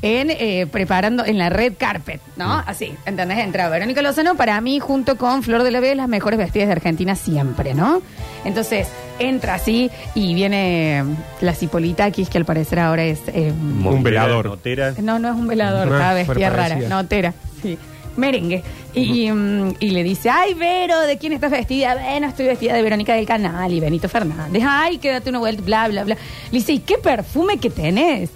En 0.00 0.30
eh, 0.30 0.66
preparando 0.70 1.24
en 1.24 1.38
la 1.38 1.50
red 1.50 1.72
carpet, 1.76 2.20
¿no? 2.36 2.52
Así, 2.66 2.92
¿entendés? 3.04 3.38
Entra 3.38 3.68
Verónica 3.68 4.00
Lozano, 4.00 4.36
para 4.36 4.60
mí, 4.60 4.78
junto 4.78 5.16
con 5.16 5.42
Flor 5.42 5.64
de 5.64 5.72
la 5.72 5.80
B, 5.80 5.92
las 5.96 6.06
mejores 6.08 6.38
vestidas 6.38 6.68
de 6.68 6.72
Argentina 6.72 7.16
siempre, 7.16 7.74
¿no? 7.74 8.00
Entonces, 8.44 8.86
entra 9.18 9.54
así 9.54 9.90
y 10.14 10.34
viene 10.34 11.02
la 11.40 11.52
Cipolitakis, 11.52 12.28
que 12.28 12.38
al 12.38 12.44
parecer 12.44 12.78
ahora 12.78 13.02
es. 13.04 13.18
eh, 13.28 13.52
Un 13.52 14.02
velador. 14.04 14.46
notera. 14.46 14.94
no, 15.02 15.18
no 15.18 15.30
es 15.30 15.34
un 15.34 15.48
velador, 15.48 15.88
pero 15.88 16.14
vestida 16.14 16.50
rara, 16.50 16.76
notera, 16.88 17.34
sí. 17.60 17.76
Merengue. 18.16 18.62
Y, 18.94 19.26
y, 19.26 19.32
mm, 19.32 19.74
y 19.80 19.90
le 19.90 20.02
dice, 20.04 20.30
ay, 20.30 20.54
Vero, 20.54 21.00
¿de 21.02 21.18
quién 21.18 21.32
estás 21.32 21.50
vestida? 21.50 21.94
Bueno, 21.96 22.28
estoy 22.28 22.46
vestida 22.46 22.74
de 22.74 22.82
Verónica 22.82 23.14
del 23.14 23.26
Canal 23.26 23.72
y 23.72 23.78
Benito 23.80 24.08
Fernández. 24.08 24.62
Ay, 24.66 24.98
quédate 24.98 25.30
una 25.30 25.38
vuelta, 25.40 25.62
bla, 25.64 25.88
bla, 25.88 26.04
bla. 26.04 26.14
Le 26.50 26.58
dice, 26.58 26.72
¿y 26.72 26.78
qué 26.80 26.98
perfume 26.98 27.58
que 27.58 27.70
tenés? 27.70 28.30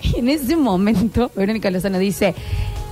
Y 0.00 0.18
en 0.18 0.28
ese 0.28 0.56
momento, 0.56 1.30
Verónica 1.34 1.70
Lozano 1.70 1.98
dice, 1.98 2.34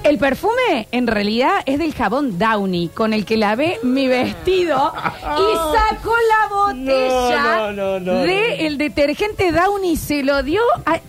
el 0.03 0.19
perfume 0.19 0.87
en 0.93 1.07
realidad 1.07 1.63
es 1.67 1.79
del 1.79 1.93
jabón 1.93 2.39
Downy, 2.39 2.89
con 2.89 3.13
el 3.13 3.25
que 3.25 3.37
lavé 3.37 3.79
mi 3.83 4.07
vestido 4.07 4.93
y 5.21 5.77
sacó 5.77 6.13
la 6.29 6.55
botella 6.55 7.73
No, 7.73 7.99
no, 7.99 8.15
del 8.21 8.79
detergente 8.79 9.51
Downy. 9.51 9.93
Y 9.93 9.97
se 9.97 10.23
lo 10.23 10.43
dio 10.43 10.61
a... 10.85 11.01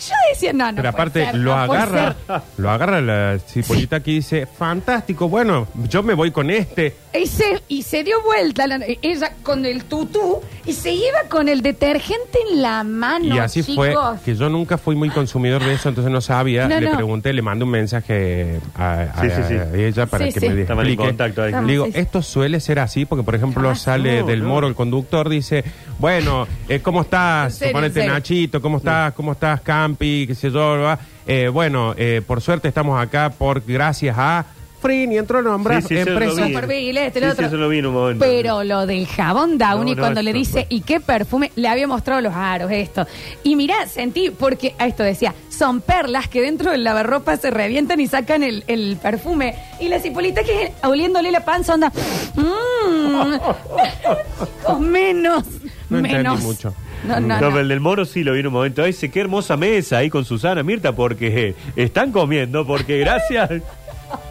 Yo 0.00 0.14
decía, 0.32 0.52
no, 0.52 0.72
no. 0.72 0.76
Pero 0.76 0.76
puede 0.76 0.88
aparte 0.88 1.24
ser, 1.26 1.34
lo 1.36 1.56
no 1.56 1.66
puede 1.66 1.80
agarra, 1.82 2.16
ser. 2.26 2.40
lo 2.56 2.70
agarra 2.70 3.00
la 3.00 3.38
cipolita 3.38 4.00
que 4.00 4.12
dice, 4.12 4.46
fantástico, 4.46 5.28
bueno, 5.28 5.68
yo 5.88 6.02
me 6.02 6.14
voy 6.14 6.30
con 6.30 6.50
este. 6.50 6.96
Y 7.12 7.26
se, 7.26 7.60
y 7.68 7.82
se 7.82 8.02
dio 8.04 8.22
vuelta 8.22 8.66
la- 8.66 8.80
ella 9.02 9.32
con 9.42 9.66
el 9.66 9.84
tutú 9.84 10.40
y 10.64 10.72
se 10.72 10.92
iba 10.92 11.24
con 11.28 11.48
el 11.48 11.60
detergente 11.60 12.38
en 12.50 12.62
la 12.62 12.82
mano. 12.84 13.34
y 13.34 13.38
así 13.38 13.62
chicos. 13.62 13.74
fue, 13.76 13.94
que 14.24 14.34
yo 14.36 14.48
nunca 14.48 14.78
fui 14.78 14.94
muy 14.94 15.10
consumidor 15.10 15.62
de 15.64 15.74
eso, 15.74 15.88
entonces 15.88 16.10
no 16.12 16.20
sabía. 16.20 16.66
No, 16.68 16.80
le 16.80 16.88
no. 16.88 16.96
pregunté, 16.96 17.32
le 17.32 17.42
mandé 17.42 17.64
un 17.64 17.70
mensaje 17.70 18.60
a, 18.76 19.00
a- 19.14 19.20
Sí, 19.20 19.28
sí, 19.36 19.42
sí. 19.48 19.54
a 19.54 19.74
ella 19.74 20.06
para 20.06 20.26
Sí, 20.26 20.32
que 20.32 20.40
sí. 20.40 20.48
me 20.48 20.60
Estaban 20.62 20.86
en 20.86 20.92
explique. 20.92 21.08
contacto 21.10 21.42
ahí. 21.42 21.48
Estamos, 21.48 21.66
Le 21.66 21.72
digo, 21.72 21.86
sí, 21.86 21.92
sí. 21.92 21.98
esto 21.98 22.22
suele 22.22 22.60
ser 22.60 22.78
así, 22.78 23.04
porque 23.04 23.22
por 23.24 23.34
ejemplo 23.34 23.62
Jamás. 23.62 23.80
sale 23.82 24.20
No, 24.20 24.26
del 24.26 24.42
no. 24.42 24.48
moro 24.48 24.66
el 24.68 24.74
conductor, 24.74 25.28
dice, 25.28 25.64
bueno, 25.98 26.46
eh, 26.68 26.80
¿cómo 26.80 27.00
En 27.00 27.04
estás? 27.04 27.54
serio, 27.54 27.66
en 27.66 27.72
Suponete 27.72 27.94
serio. 28.00 28.12
Nachito, 28.14 28.62
¿cómo 28.62 28.78
estás? 28.78 29.12
¿Cómo 29.14 29.32
estás, 29.32 29.60
Campi? 29.90 30.26
¿Qué 30.26 30.34
sé 30.34 30.50
yo? 30.50 30.78
va? 30.80 30.98
Eh, 31.26 31.48
bueno, 31.48 31.94
eh, 31.96 32.22
por 32.26 32.40
suerte 32.40 32.68
estamos 32.68 33.00
acá 33.00 33.30
por 33.30 33.62
gracias 33.64 34.16
a 34.18 34.44
Frin 34.80 35.12
y 35.12 35.18
entró 35.18 35.40
a 35.40 35.42
nombrar 35.42 35.82
Sí, 35.82 35.88
sí, 35.88 35.96
eso 35.98 36.06
lo 36.10 36.12
empresas. 36.12 36.46
vi. 36.48 36.54
Superbil, 36.54 36.96
este, 36.96 37.18
Sí, 37.18 37.24
el 37.24 37.30
sí, 37.30 37.32
otro. 37.34 37.46
eso 37.48 37.56
lo 37.58 37.68
vi 37.68 37.78
en 37.80 37.86
un 37.86 37.92
momento. 37.94 38.24
Pero 38.24 38.64
lo 38.64 38.86
del 38.86 39.06
jabón 39.06 39.58
Downy, 39.58 39.90
No, 39.90 39.96
no, 39.96 40.02
cuando 40.02 40.22
le 40.22 40.32
dice. 40.32 40.66
¿y 40.70 40.80
qué 40.80 41.00
perfume? 41.00 41.52
Le 41.54 41.68
había 41.68 41.86
mostrado 41.86 42.22
los 42.22 42.32
aros, 42.34 42.70
esto. 42.72 43.06
Y 43.42 43.56
mirá, 43.56 43.86
sentí, 43.86 44.30
porque 44.30 44.74
a 44.78 44.86
esto 44.86 45.02
decía, 45.02 45.34
son 45.50 45.82
perlas 45.82 46.28
que 46.28 46.40
dentro 46.40 46.70
del 46.70 46.82
lavarropa 46.82 47.36
se 47.36 47.50
revientan 47.50 48.00
y 48.00 48.06
sacan 48.06 48.42
el, 48.42 48.64
el 48.68 48.96
perfume. 48.96 49.54
Y 49.80 49.88
la 49.88 49.98
cipolita 50.00 50.42
que 50.44 50.72
oliéndole 50.82 51.30
la 51.30 51.44
panza 51.44 51.74
onda, 51.74 51.92
mmm, 52.36 53.34
chicos, 54.60 54.80
menos, 54.80 55.44
No 55.90 55.98
entendí 55.98 56.16
menos. 56.16 56.40
mucho. 56.40 56.72
No, 57.06 57.18
no, 57.20 57.40
No, 57.40 57.48
pero 57.48 57.60
el 57.60 57.68
del 57.68 57.80
moro 57.80 58.04
sí 58.04 58.22
lo 58.24 58.32
vi 58.34 58.40
en 58.40 58.46
un 58.48 58.52
momento. 58.52 58.82
Ay, 58.82 58.88
dice, 58.92 59.10
qué 59.10 59.20
hermosa 59.20 59.56
mesa 59.56 59.98
ahí 59.98 60.10
con 60.10 60.24
Susana 60.24 60.62
Mirta, 60.62 60.92
porque 60.94 61.48
eh, 61.48 61.54
están 61.76 62.12
comiendo, 62.12 62.66
porque 62.66 62.98
gracias. 62.98 63.50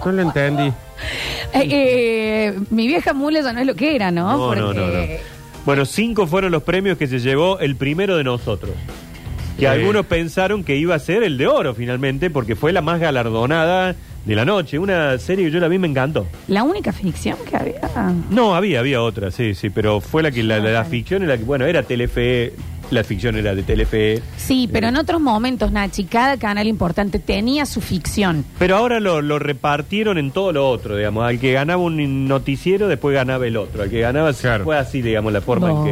No 0.06 0.12
lo 0.12 0.22
entendí. 0.24 0.68
Eh, 1.54 1.68
eh, 1.72 2.60
mi 2.70 2.86
vieja 2.86 3.14
mula 3.14 3.40
ya 3.42 3.54
no 3.54 3.62
es 3.62 3.66
lo 3.66 3.76
que 3.76 3.96
era, 3.96 4.12
¿no? 4.12 4.54
No, 4.54 4.56
no, 4.56 4.74
no, 4.74 5.04
Bueno, 5.66 5.86
cinco 5.86 6.28
fueron 6.28 6.52
los 6.52 6.64
premios 6.64 6.98
que 6.98 7.08
se 7.08 7.20
llevó 7.20 7.60
el 7.60 7.78
primero 7.78 8.18
de 8.18 8.26
nosotros. 8.26 8.72
Que 9.56 9.62
Sí. 9.62 9.66
algunos 9.68 10.06
pensaron 10.06 10.66
que 10.66 10.76
iba 10.76 10.96
a 10.96 11.00
ser 11.00 11.24
el 11.24 11.38
de 11.38 11.48
oro 11.48 11.74
finalmente, 11.76 12.30
porque 12.30 12.58
fue 12.58 12.74
la 12.74 12.82
más 12.82 13.00
galardonada 13.00 13.96
de 14.26 14.36
la 14.36 14.46
noche. 14.46 14.78
Una 14.80 15.18
serie 15.18 15.46
que 15.46 15.52
yo 15.52 15.60
la 15.60 15.68
vi 15.68 15.78
y 15.78 15.80
me 15.80 15.88
encantó. 15.88 16.28
La 16.48 16.64
única 16.64 16.92
ficción 16.92 17.38
que 17.50 17.56
había. 17.56 17.82
No, 18.30 18.56
había, 18.56 18.80
había 18.80 19.02
otra, 19.02 19.32
sí, 19.32 19.56
sí, 19.56 19.70
pero 19.70 20.02
fue 20.02 20.22
la 20.24 20.32
que 20.32 20.44
la, 20.44 20.60
la- 20.60 20.72
la 20.72 20.84
Sí. 20.86 20.92
ficción 20.92 21.24
era 21.24 21.38
que, 21.38 21.44
bueno, 21.44 21.66
era 21.66 21.84
Telefe, 21.84 22.54
la 22.92 23.04
ficción 23.04 23.36
era 23.38 23.54
de 23.56 23.64
Telefe. 23.64 24.22
Sí, 24.38 24.68
pero 24.72 24.88
Eh, 24.88 24.90
en 24.90 24.98
otros 24.98 25.22
momentos, 25.22 25.72
Nachi, 25.72 26.06
cada 26.06 26.38
canal 26.38 26.68
importante 26.68 27.20
tenía 27.20 27.66
su 27.66 27.82
ficción. 27.82 28.44
Pero 28.58 28.78
ahora 28.78 29.00
lo, 29.00 29.22
lo 29.22 29.38
repartieron 29.40 30.18
en 30.18 30.32
todo 30.32 30.52
lo 30.52 30.68
otro, 30.70 30.96
digamos. 30.98 31.24
Al 31.24 31.40
que 31.40 31.54
ganaba 31.54 31.82
un 31.84 32.28
noticiero, 32.28 32.88
después 32.88 33.14
ganaba 33.14 33.46
el 33.46 33.58
otro. 33.58 33.84
Al 33.84 33.90
que 33.90 34.00
ganaba, 34.00 34.34
Claro. 34.34 34.64
fue 34.64 34.78
así, 34.78 35.02
digamos, 35.02 35.32
la 35.34 35.42
forma 35.42 35.70
en, 35.70 35.76
No. 35.76 35.84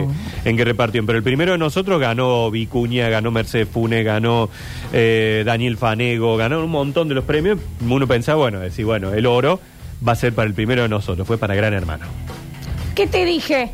que, 0.43 0.49
en 0.49 0.57
que 0.57 0.65
repartieron. 0.65 1.05
Pero 1.05 1.17
el 1.17 1.23
primero 1.23 1.51
de 1.51 1.57
nosotros 1.57 1.99
ganó 1.99 2.49
Vicuña, 2.49 3.09
ganó 3.09 3.29
Mercedes 3.31 3.67
Funes, 3.67 4.03
ganó 4.03 4.49
eh, 4.93 5.43
Daniel 5.45 5.77
Fanego, 5.77 6.37
ganó 6.37 6.63
un 6.63 6.71
montón 6.71 7.07
de 7.09 7.15
los 7.15 7.23
premios. 7.25 7.59
Uno 7.87 8.07
pensaba, 8.07 8.37
bueno, 8.39 8.59
decir, 8.59 8.85
bueno, 8.85 9.13
el 9.13 9.25
oro 9.25 9.59
va 10.07 10.13
a 10.13 10.15
ser 10.15 10.33
para 10.33 10.47
el 10.47 10.53
primero 10.53 10.81
de 10.83 10.89
nosotros, 10.89 11.27
fue 11.27 11.37
para 11.37 11.55
Gran 11.55 11.73
Hermano. 11.73 12.05
¿Qué 12.95 13.05
te 13.07 13.25
dije? 13.25 13.71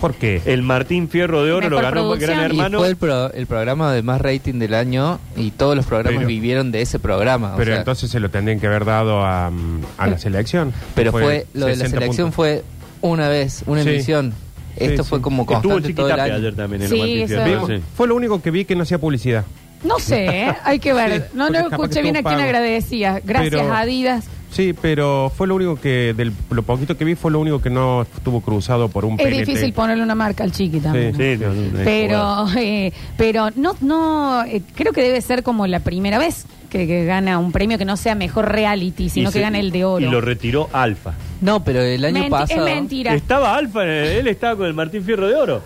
¿Por 0.00 0.14
qué? 0.14 0.42
El 0.44 0.62
Martín 0.62 1.08
Fierro 1.08 1.44
de 1.44 1.52
Oro 1.52 1.68
lo 1.70 1.76
ganó 1.76 1.90
producción. 2.02 2.30
Gran 2.32 2.44
Hermano. 2.44 2.78
Y 2.78 2.80
fue 2.80 2.88
el, 2.88 2.96
pro- 2.96 3.32
el 3.32 3.46
programa 3.46 3.92
de 3.92 4.02
más 4.02 4.20
rating 4.20 4.58
del 4.58 4.74
año 4.74 5.18
y 5.36 5.50
todos 5.52 5.74
los 5.74 5.86
programas 5.86 6.18
Pero- 6.18 6.28
vivieron 6.28 6.70
de 6.72 6.82
ese 6.82 6.98
programa. 6.98 7.54
o 7.54 7.56
Pero 7.56 7.70
sea, 7.72 7.78
entonces 7.78 8.10
se 8.10 8.20
lo 8.20 8.28
tendrían 8.30 8.60
que 8.60 8.66
haber 8.66 8.84
dado 8.84 9.24
a, 9.24 9.50
mm, 9.50 9.80
a 9.98 10.06
la 10.08 10.18
selección. 10.18 10.72
pero 10.94 11.12
fue, 11.12 11.46
lo 11.54 11.66
de 11.66 11.72
la 11.72 11.76
60 11.84 12.00
selección 12.00 12.26
puntos. 12.26 12.34
fue 12.36 12.64
una 13.00 13.28
vez, 13.28 13.62
una 13.66 13.82
Sí. 13.82 13.88
emisión. 13.88 14.34
Esto 14.76 15.02
Sí, 15.04 15.08
fue 15.08 15.18
sí. 15.18 15.22
como 15.22 15.42
Estuvo 15.42 15.54
constante 15.62 15.94
todo 15.94 16.06
el 16.08 16.12
Chiquitape 16.12 16.20
año. 16.20 16.34
ayer 16.34 16.54
también 16.56 16.82
en 16.82 16.88
Sí, 16.88 16.94
el 16.94 17.00
Martín 17.00 17.18
eso- 17.20 17.28
Fierro. 17.44 17.66
Vimos- 17.66 17.80
sí. 17.80 17.86
Fue 17.96 18.08
lo 18.08 18.14
único 18.14 18.42
que 18.42 18.50
vi 18.50 18.64
que 18.66 18.76
no 18.76 18.82
hacía 18.82 18.98
publicidad. 18.98 19.44
No 19.84 19.98
sé, 19.98 20.26
¿eh? 20.26 20.54
hay 20.64 20.78
que 20.78 20.92
ver. 20.92 21.12
Sí, 21.12 21.18
no, 21.34 21.46
porque 21.46 21.58
no 21.62 21.70
capaz 21.70 21.82
escuché 21.84 22.02
bien 22.02 22.16
a 22.16 22.18
estuvo 22.18 22.30
quién 22.30 22.38
pago. 22.40 22.56
agradecía. 22.56 23.20
Gracias, 23.24 23.50
Pero- 23.62 23.72
Adidas. 23.74 24.24
Sí, 24.56 24.72
pero 24.80 25.30
fue 25.36 25.46
lo 25.46 25.54
único 25.54 25.76
que, 25.76 26.14
del, 26.16 26.32
lo 26.50 26.62
poquito 26.62 26.96
que 26.96 27.04
vi 27.04 27.14
fue 27.14 27.30
lo 27.30 27.40
único 27.40 27.60
que 27.60 27.68
no 27.68 28.02
estuvo 28.02 28.40
cruzado 28.40 28.88
por 28.88 29.04
un 29.04 29.20
Es 29.20 29.26
PNT. 29.26 29.38
difícil 29.46 29.72
ponerle 29.74 30.02
una 30.02 30.14
marca 30.14 30.44
al 30.44 30.52
chiqui 30.52 30.80
también. 30.80 31.12
¿no? 31.12 31.18
Sí, 31.18 31.36
no, 31.38 31.52
no, 31.52 31.84
Pero, 31.84 32.46
eh, 32.58 32.92
pero 33.18 33.50
no, 33.54 33.74
no, 33.82 34.44
eh, 34.44 34.62
creo 34.74 34.94
que 34.94 35.02
debe 35.02 35.20
ser 35.20 35.42
como 35.42 35.66
la 35.66 35.80
primera 35.80 36.18
vez 36.18 36.46
que, 36.70 36.86
que 36.86 37.04
gana 37.04 37.38
un 37.38 37.52
premio 37.52 37.76
que 37.76 37.84
no 37.84 37.98
sea 37.98 38.14
mejor 38.14 38.50
reality, 38.50 39.10
sino 39.10 39.28
Y 39.28 39.32
que 39.32 39.38
se- 39.38 39.42
gane 39.42 39.60
el 39.60 39.70
de 39.72 39.84
oro. 39.84 40.06
Y 40.06 40.08
lo 40.10 40.22
retiró 40.22 40.70
Alfa. 40.72 41.12
No, 41.42 41.62
pero 41.62 41.82
el 41.82 42.02
año 42.04 42.22
Menti- 42.22 42.30
pasado. 42.30 42.66
Es 42.66 42.74
mentira. 42.74 43.14
Estaba 43.14 43.54
Alfa, 43.56 43.84
eh, 43.86 44.18
él 44.20 44.26
estaba 44.28 44.56
con 44.56 44.66
el 44.66 44.72
Martín 44.74 45.04
Fierro 45.04 45.28
de 45.28 45.34
Oro. 45.34 45.62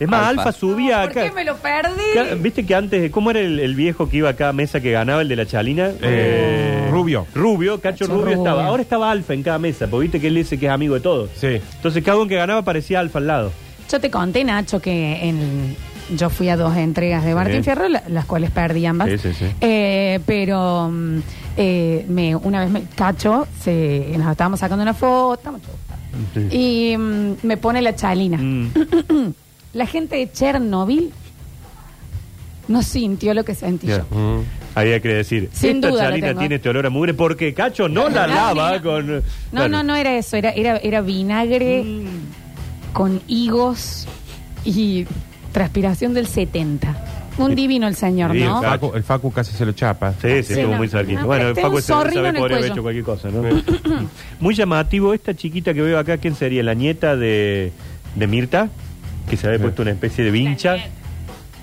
Es 0.00 0.08
más, 0.08 0.28
Alfa. 0.28 0.42
Alfa, 0.44 0.52
subía 0.58 1.02
¿Por 1.02 1.10
acá. 1.10 1.22
qué 1.24 1.30
me 1.32 1.44
lo 1.44 1.56
perdí? 1.56 2.38
¿Viste 2.40 2.64
que 2.66 2.74
antes, 2.74 3.10
cómo 3.10 3.30
era 3.30 3.40
el, 3.40 3.60
el 3.60 3.74
viejo 3.74 4.08
que 4.08 4.16
iba 4.16 4.30
acá 4.30 4.48
a 4.48 4.52
mesa 4.52 4.80
que 4.80 4.90
ganaba, 4.92 5.20
el 5.22 5.28
de 5.28 5.36
la 5.36 5.44
Chalina? 5.46 5.90
Eh, 6.00 6.88
Rubio. 6.90 7.26
Rubio, 7.34 7.80
Cacho, 7.80 8.06
Cacho 8.06 8.12
Rubio, 8.14 8.24
Rubio. 8.24 8.38
estaba. 8.38 8.66
Ahora 8.66 8.82
estaba 8.82 9.10
Alfa 9.10 9.34
en 9.34 9.42
cada 9.42 9.58
mesa, 9.58 9.86
porque 9.88 10.02
viste 10.04 10.20
que 10.20 10.28
él 10.28 10.34
dice 10.36 10.58
que 10.58 10.66
es 10.66 10.72
amigo 10.72 10.94
de 10.94 11.00
todos. 11.00 11.30
Sí. 11.36 11.60
Entonces 11.76 12.02
cada 12.02 12.16
uno 12.16 12.26
que 12.28 12.36
ganaba 12.36 12.62
parecía 12.62 12.98
Alfa 13.00 13.18
al 13.18 13.26
lado. 13.26 13.52
Yo 13.90 14.00
te 14.00 14.10
conté, 14.10 14.42
Nacho, 14.42 14.80
que 14.80 15.28
en, 15.28 15.76
yo 16.16 16.30
fui 16.30 16.48
a 16.48 16.56
dos 16.56 16.74
entregas 16.76 17.24
de 17.24 17.34
Martín 17.34 17.56
Sí. 17.56 17.64
Fierro, 17.64 17.88
la- 17.88 18.02
las 18.08 18.24
cuales 18.24 18.50
perdí 18.50 18.86
ambas. 18.86 19.08
Sí, 19.10 19.18
sí, 19.18 19.34
sí. 19.34 19.44
Eh, 19.60 20.18
pero 20.24 20.88
mm, 20.90 21.18
eh, 21.58 22.06
me, 22.08 22.34
una 22.36 22.60
vez 22.60 22.70
me 22.70 22.84
cacho, 22.94 23.46
se, 23.60 24.14
nos 24.16 24.30
estábamos 24.30 24.60
sacando 24.60 24.82
una 24.82 24.94
foto, 24.94 25.58
y 26.50 26.96
mm, 26.96 27.32
me 27.42 27.56
pone 27.58 27.82
la 27.82 27.94
chalina. 27.94 28.38
Mm. 28.38 28.70
La 29.72 29.86
gente 29.86 30.16
de 30.16 30.30
Chernobyl 30.30 31.12
no 32.68 32.82
sintió 32.82 33.34
lo 33.34 33.44
que 33.44 33.54
sentí 33.54 33.88
yo. 33.88 34.00
Mm. 34.10 34.42
Había 34.74 35.00
que 35.00 35.08
decir, 35.08 35.48
Sin 35.52 35.76
esta 35.76 35.88
duda 35.90 36.10
tengo. 36.12 36.38
tiene 36.38 36.54
este 36.56 36.68
olor 36.68 36.86
a 36.86 36.90
mugre 36.90 37.14
porque 37.14 37.52
Cacho 37.54 37.88
no 37.88 38.08
la 38.08 38.26
lava 38.26 38.80
con... 38.80 39.16
No, 39.16 39.22
Claro. 39.50 39.68
no, 39.68 39.82
no 39.82 39.96
era 39.96 40.16
eso, 40.16 40.36
era, 40.36 40.50
era, 40.50 40.76
era 40.78 41.00
vinagre 41.00 41.82
Mm. 41.82 42.92
con 42.92 43.20
higos 43.26 44.06
y 44.64 45.06
transpiración 45.52 46.14
del 46.14 46.26
70. 46.26 47.06
Un 47.38 47.54
divino 47.54 47.88
el 47.88 47.94
señor, 47.96 48.32
Sí, 48.32 48.40
¿no? 48.44 48.60
claro. 48.60 48.80
Facu- 48.80 48.96
el 48.96 49.02
Facu 49.02 49.32
casi 49.32 49.52
se 49.56 49.64
lo 49.64 49.72
chapa. 49.72 50.12
Sí, 50.20 50.28
sí, 50.28 50.42
Sí, 50.42 50.52
estuvo 50.54 50.72
no. 50.72 50.78
muy 50.78 50.88
cerquita. 50.88 51.20
No, 51.22 51.26
bueno, 51.26 51.40
pero 51.40 51.48
el 51.50 51.54
tengo 51.54 51.68
Facu 51.68 51.76
un 51.76 51.82
zorrino 51.82 52.14
sabe 52.16 52.28
en 52.28 52.36
el 52.36 52.40
podría 52.40 52.56
haber 52.58 52.70
cuello. 52.72 52.74
hecho 52.74 52.82
cualquier 52.82 53.04
cosa, 53.04 53.28
¿no? 53.30 54.08
muy 54.40 54.54
llamativo, 54.54 55.14
esta 55.14 55.34
chiquita 55.34 55.72
que 55.74 55.80
veo 55.82 55.98
acá, 55.98 56.18
¿quién 56.18 56.34
sería? 56.34 56.62
¿La 56.62 56.74
nieta 56.74 57.16
de, 57.16 57.72
de 58.14 58.26
Mirta? 58.26 58.68
Que 59.30 59.36
se 59.36 59.46
había 59.46 59.58
Sí. 59.58 59.62
puesto 59.62 59.82
una 59.82 59.92
especie 59.92 60.24
de 60.24 60.30
vincha. 60.32 60.76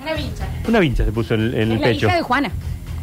Una 0.02 0.14
vincha. 0.14 0.48
Una 0.68 0.80
vincha 0.80 1.06
se 1.06 1.12
puso 1.12 1.34
en, 1.36 1.42
en 1.54 1.54
Es 1.54 1.62
el 1.62 1.70
la 1.82 1.88
pecho. 1.88 2.08
hija 2.08 2.16
de 2.16 2.22
Juana. 2.24 2.52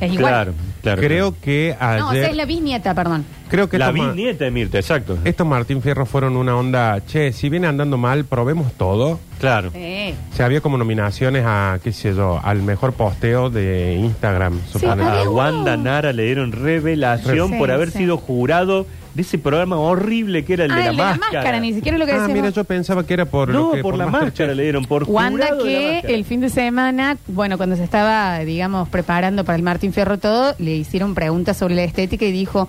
Es 0.00 0.12
igual. 0.12 0.32
Claro, 0.32 0.52
claro. 0.82 1.00
Creo 1.02 1.34
que 1.40 1.76
No, 1.80 1.86
o 1.86 1.88
sea, 2.10 2.10
ayer. 2.10 2.30
es 2.30 2.36
la 2.36 2.44
bisnieta, 2.46 2.94
perdón. 2.94 3.24
Creo 3.48 3.68
que 3.68 3.78
La 3.78 3.86
estos 3.90 3.98
ma- 4.00 4.06
bisnieta 4.12 4.44
de 4.44 4.50
Mirta, 4.50 4.78
exacto. 4.78 5.18
estos 5.24 5.46
Martín 5.46 5.80
Fierro 5.82 6.04
fueron 6.06 6.36
una 6.36 6.56
onda. 6.56 7.00
Che, 7.06 7.30
si 7.32 7.48
viene 7.48 7.68
andando 7.68 7.96
mal, 7.96 8.24
probemos 8.24 8.72
todo. 8.72 9.20
Claro. 9.38 9.70
Sí. 9.72 10.14
O 10.32 10.36
sea, 10.36 10.46
había 10.46 10.60
como 10.60 10.76
nominaciones 10.78 11.44
a, 11.46 11.78
qué 11.84 11.92
sé 11.92 12.12
yo, 12.14 12.40
al 12.42 12.62
mejor 12.62 12.92
posteo 12.94 13.50
de 13.50 13.94
Instagram. 13.94 14.58
había 14.90 15.20
A 15.20 15.22
uno. 15.22 15.30
Wanda 15.30 15.76
Nara 15.76 16.12
le 16.12 16.24
dieron 16.24 16.50
revelación 16.50 17.50
Sí, 17.50 17.54
por 17.58 17.70
haber 17.70 17.90
sí. 17.92 17.98
sido 17.98 18.16
jurado 18.16 18.86
de 19.14 19.22
ese 19.22 19.38
programa 19.38 19.76
horrible 19.76 20.44
que 20.44 20.54
era 20.54 20.64
el 20.64 20.72
ah, 20.72 20.76
de 20.76 20.82
la 20.82 20.90
el 20.90 20.96
de 20.96 21.02
la 21.02 21.14
máscara. 21.16 21.60
ni 21.60 21.72
siquiera 21.72 21.96
lo 21.98 22.04
que 22.06 22.12
Ah, 22.12 22.28
mira, 22.28 22.50
yo 22.50 22.64
pensaba 22.64 23.06
que 23.06 23.14
era 23.14 23.24
por. 23.26 23.48
no, 23.48 23.68
lo 23.68 23.72
que, 23.72 23.80
por, 23.82 23.96
la 23.96 24.06
Masterchef. 24.06 24.28
máscara 24.30 24.54
le 24.54 24.62
dieron, 24.64 24.84
por 24.84 25.04
Wanda 25.04 25.46
jurado 25.46 25.64
de 25.64 25.72
la 25.72 25.78
que 25.78 25.92
máscara. 25.94 26.14
el 26.14 26.24
fin 26.24 26.40
de 26.40 26.48
semana, 26.50 27.16
bueno, 27.28 27.56
cuando 27.56 27.76
se 27.76 27.84
estaba, 27.84 28.38
digamos, 28.40 28.88
preparando 28.88 29.44
para 29.44 29.56
el 29.56 29.62
Martín 29.62 29.92
Fierro 29.92 30.18
todo, 30.18 30.54
le 30.58 30.72
hicieron 30.76 31.14
preguntas 31.14 31.56
sobre 31.56 31.74
la 31.74 31.84
estética 31.84 32.24
y 32.24 32.32
dijo, 32.32 32.68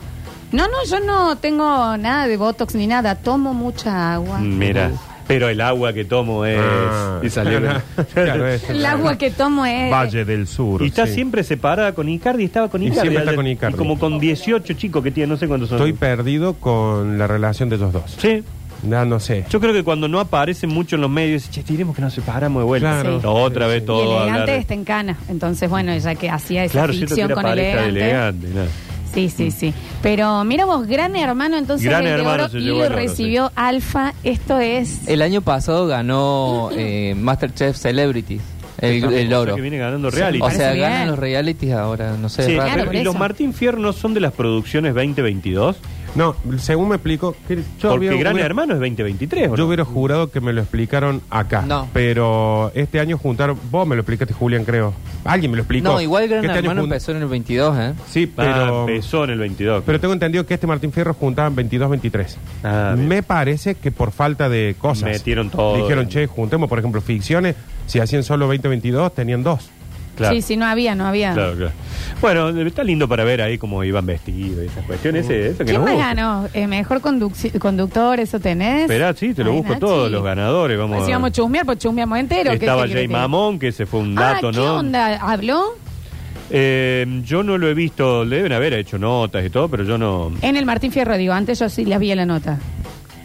no, 0.51 0.67
no, 0.67 0.85
yo 0.87 0.99
no 0.99 1.35
tengo 1.37 1.97
nada 1.97 2.27
de 2.27 2.37
Botox 2.37 2.75
ni 2.75 2.87
nada, 2.87 3.15
tomo 3.15 3.53
mucha 3.53 4.13
agua. 4.13 4.39
Mira, 4.39 4.91
pero 5.27 5.49
el 5.49 5.59
agua 5.61 5.93
que 5.93 6.05
tomo 6.05 6.45
es... 6.45 6.59
Ah, 6.61 7.19
y 7.23 7.29
salió- 7.29 7.59
claro, 8.13 8.47
es- 8.47 8.69
El 8.69 8.85
agua 8.85 9.17
que 9.17 9.31
tomo 9.31 9.65
es... 9.65 9.91
Valle 9.91 10.25
del 10.25 10.47
Sur. 10.47 10.81
Y 10.83 10.87
está 10.87 11.07
sí. 11.07 11.13
siempre 11.15 11.43
separada 11.43 11.93
con 11.93 12.07
Icardi, 12.09 12.45
estaba 12.45 12.69
con 12.69 12.81
Y 12.83 12.87
Icardi. 12.87 13.01
siempre 13.01 13.23
está 13.23 13.35
con 13.35 13.47
Icardi. 13.47 13.75
Y 13.75 13.77
como 13.77 13.97
con 13.99 14.19
18 14.19 14.73
chicos 14.73 15.03
que 15.03 15.11
tiene, 15.11 15.27
no 15.31 15.37
sé 15.37 15.47
cuántos 15.47 15.69
son. 15.69 15.77
Estoy 15.77 15.93
perdido 15.93 16.53
con 16.55 17.17
la 17.17 17.27
relación 17.27 17.69
de 17.69 17.75
ellos 17.77 17.91
dos. 17.93 18.15
Sí, 18.19 18.43
Ya 18.87 19.03
no 19.05 19.19
sé. 19.19 19.45
yo 19.49 19.59
creo 19.59 19.73
que 19.73 19.83
cuando 19.83 20.07
no 20.07 20.19
aparecen 20.19 20.69
mucho 20.69 20.95
en 20.95 21.01
los 21.01 21.09
medios, 21.09 21.49
che, 21.49 21.63
diremos 21.63 21.95
que 21.95 22.01
nos 22.03 22.13
separamos 22.13 22.61
de 22.61 22.65
vuelta. 22.65 23.01
Claro. 23.01 23.19
No, 23.23 23.33
Otra 23.33 23.67
vez 23.67 23.81
Y 23.81 23.85
todo 23.85 24.01
a 24.19 24.21
hablar 24.21 24.27
elegante 24.27 24.51
de- 24.51 24.57
está 24.59 24.73
en 24.75 24.83
cana. 24.85 25.17
Entonces, 25.27 25.69
bueno, 25.69 25.91
ella 25.91 26.13
que 26.15 26.29
hacía 26.29 26.63
esa 26.65 26.71
Claro, 26.73 26.93
siento 26.93 27.15
que 27.15 27.21
ficción 27.21 27.25
era 27.31 27.35
con 27.35 27.43
pareja 27.43 27.81
de 27.81 27.89
elegante. 27.89 28.45
elegante. 28.47 28.47
nada. 28.53 28.67
Sí, 29.15 29.29
sí, 29.29 29.49
sí. 29.49 29.73
Pero 30.03 30.43
mira 30.43 30.65
vos, 30.65 30.85
gran 30.85 31.15
hermano 31.15 31.57
entonces 31.57 31.87
Gran 31.89 32.01
el 32.05 32.13
de 32.13 32.19
Hermano 32.19 32.49
se 32.49 32.59
y 32.59 32.61
llevó 32.61 32.77
lo 32.79 32.85
el 32.85 32.91
oro, 32.91 33.01
recibió 33.01 33.51
Alfa. 33.55 34.13
Esto 34.23 34.59
es... 34.59 35.07
El 35.07 35.21
año 35.23 35.41
pasado 35.41 35.87
ganó 35.87 36.69
eh, 36.73 37.15
Masterchef 37.17 37.77
Celebrities, 37.77 38.41
el, 38.79 39.03
el 39.13 39.33
O 39.33 39.39
oro. 39.39 39.45
sea 39.51 39.55
que 39.55 39.61
viene 39.61 39.77
ganando 39.77 40.11
reality. 40.11 40.43
O 40.45 40.51
sea, 40.51 40.73
ganan 40.75 41.07
los 41.07 41.17
realities 41.19 41.71
ahora, 41.73 42.15
no 42.17 42.27
sé. 42.29 42.43
Sí. 42.45 42.53
Claro, 42.55 42.91
¿Y 42.93 43.03
los. 43.03 43.15
Martín 43.17 43.53
Fierro 43.53 43.79
no 43.79 43.93
son 43.93 44.13
de 44.13 44.19
las 44.19 44.33
producciones 44.33 44.93
2022? 44.93 45.77
No, 46.15 46.35
según 46.57 46.89
me 46.89 46.95
explico. 46.95 47.35
que 47.47 47.57
yo 47.57 47.61
Porque 47.89 48.07
había- 48.07 48.19
Gran 48.19 48.33
hubiera- 48.33 48.45
Hermano 48.47 48.73
es 48.73 48.79
2023, 48.79 49.47
¿o 49.47 49.51
no? 49.51 49.55
Yo 49.57 49.67
hubiera 49.67 49.83
jurado 49.85 50.31
que 50.31 50.39
me 50.41 50.53
lo 50.53 50.61
explicaron 50.61 51.21
acá. 51.29 51.63
No. 51.67 51.87
Pero 51.93 52.71
este 52.73 52.99
año 52.99 53.17
juntaron. 53.17 53.59
Vos 53.69 53.85
me 53.87 53.95
lo 53.95 54.01
explicaste, 54.01 54.33
Julián, 54.33 54.63
creo. 54.63 54.93
Alguien 55.25 55.51
me 55.51 55.57
lo 55.57 55.63
explicó. 55.63 55.89
No, 55.89 55.99
igual 56.01 56.27
Gran 56.27 56.41
Que 56.41 56.47
este 56.47 56.59
año 56.59 56.69
Hermano 56.69 56.81
jun- 56.83 56.91
empezó 56.93 57.11
en 57.11 57.17
el 57.17 57.27
22, 57.27 57.77
¿eh? 57.77 57.93
Sí, 58.07 58.29
Ah, 58.31 58.33
pero. 58.37 58.79
empezó 58.87 59.23
en 59.25 59.29
el 59.31 59.39
22. 59.39 59.83
pero 59.85 59.99
tengo 59.99 60.13
entendido 60.13 60.45
que 60.45 60.53
este 60.53 60.67
Martín 60.67 60.91
Fierro 60.91 61.13
juntaban 61.13 61.55
22-23. 61.55 62.37
Ah, 62.63 62.93
bien. 62.95 63.07
me 63.07 63.21
parece 63.23 63.75
que 63.75 63.91
por 63.91 64.11
falta 64.11 64.47
de 64.49 64.75
cosas. 64.79 65.09
Metieron 65.11 65.49
todo. 65.49 65.75
Dijeron, 65.77 66.07
che, 66.07 66.27
juntemos, 66.27 66.69
por 66.69 66.79
ejemplo, 66.79 67.01
ficciones. 67.01 67.55
Si 67.87 67.99
hacían 67.99 68.23
solo 68.23 68.47
20-22, 68.47 69.13
tenían 69.13 69.43
dos. 69.43 69.69
Claro. 70.15 70.35
Sí, 70.35 70.41
sí, 70.41 70.57
no 70.57 70.65
había, 70.65 70.95
no 70.95 71.05
había. 71.07 71.33
Claro, 71.33 71.55
claro. 71.55 71.71
Bueno, 72.21 72.49
está 72.61 72.83
lindo 72.83 73.07
para 73.07 73.23
ver 73.23 73.41
ahí 73.41 73.57
cómo 73.57 73.83
iban 73.83 74.05
vestidos 74.05 74.63
y 74.63 74.67
esas 74.67 74.85
cuestiones. 74.85 75.25
ese- 75.25 75.47
Eso 75.49 75.57
que 75.59 75.65
¿Quién 75.65 75.75
nos 75.77 75.83
más 75.85 75.93
gusta. 75.95 76.07
ganó? 76.13 76.47
Eh, 76.53 76.67
¿Mejor 76.67 77.01
conduci- 77.01 77.57
conductor? 77.59 78.19
¿Eso 78.19 78.39
tenés? 78.39 78.83
Esperá, 78.83 79.13
sí, 79.13 79.33
te 79.33 79.43
lo 79.43 79.51
Ay, 79.51 79.57
busco 79.57 79.69
Nachi. 79.73 79.79
todos 79.81 80.11
los 80.11 80.23
ganadores. 80.23 80.77
Vamos 80.77 80.95
Pues 80.97 81.05
si 81.07 81.11
a- 81.11 81.15
vamos 81.15 81.29
a 81.29 81.31
chusmear, 81.33 81.65
pues 81.65 81.77
chusmeamos 81.79 82.17
entero. 82.19 82.51
¿qué 82.51 82.55
Estaba 82.57 82.85
te 82.87 82.93
Jay 82.93 83.07
que- 83.07 83.13
Mamón, 83.13 83.59
que 83.59 83.67
ese 83.69 83.85
fue 83.85 83.99
un 83.99 84.17
Ah, 84.17 84.33
dato, 84.35 84.51
¿qué 84.51 84.57
¿no? 84.57 84.75
onda? 84.77 85.17
¿Habló? 85.17 85.63
Eh, 86.51 87.21
yo 87.25 87.43
no 87.43 87.57
lo 87.57 87.67
he 87.67 87.73
visto, 87.73 88.23
le 88.23 88.37
deben 88.37 88.51
haber 88.53 88.73
hecho 88.73 88.97
notas 88.99 89.43
y 89.45 89.49
todo, 89.49 89.67
pero 89.67 89.83
yo 89.83 89.97
no. 89.97 90.31
En 90.41 90.55
el 90.55 90.65
Martín 90.65 90.91
Fierro, 90.91 91.17
digo, 91.17 91.33
antes 91.33 91.59
yo 91.59 91.69
sí 91.69 91.85
las 91.85 91.99
vi 91.99 92.11
en 92.11 92.17
la 92.17 92.25
nota. 92.25 92.59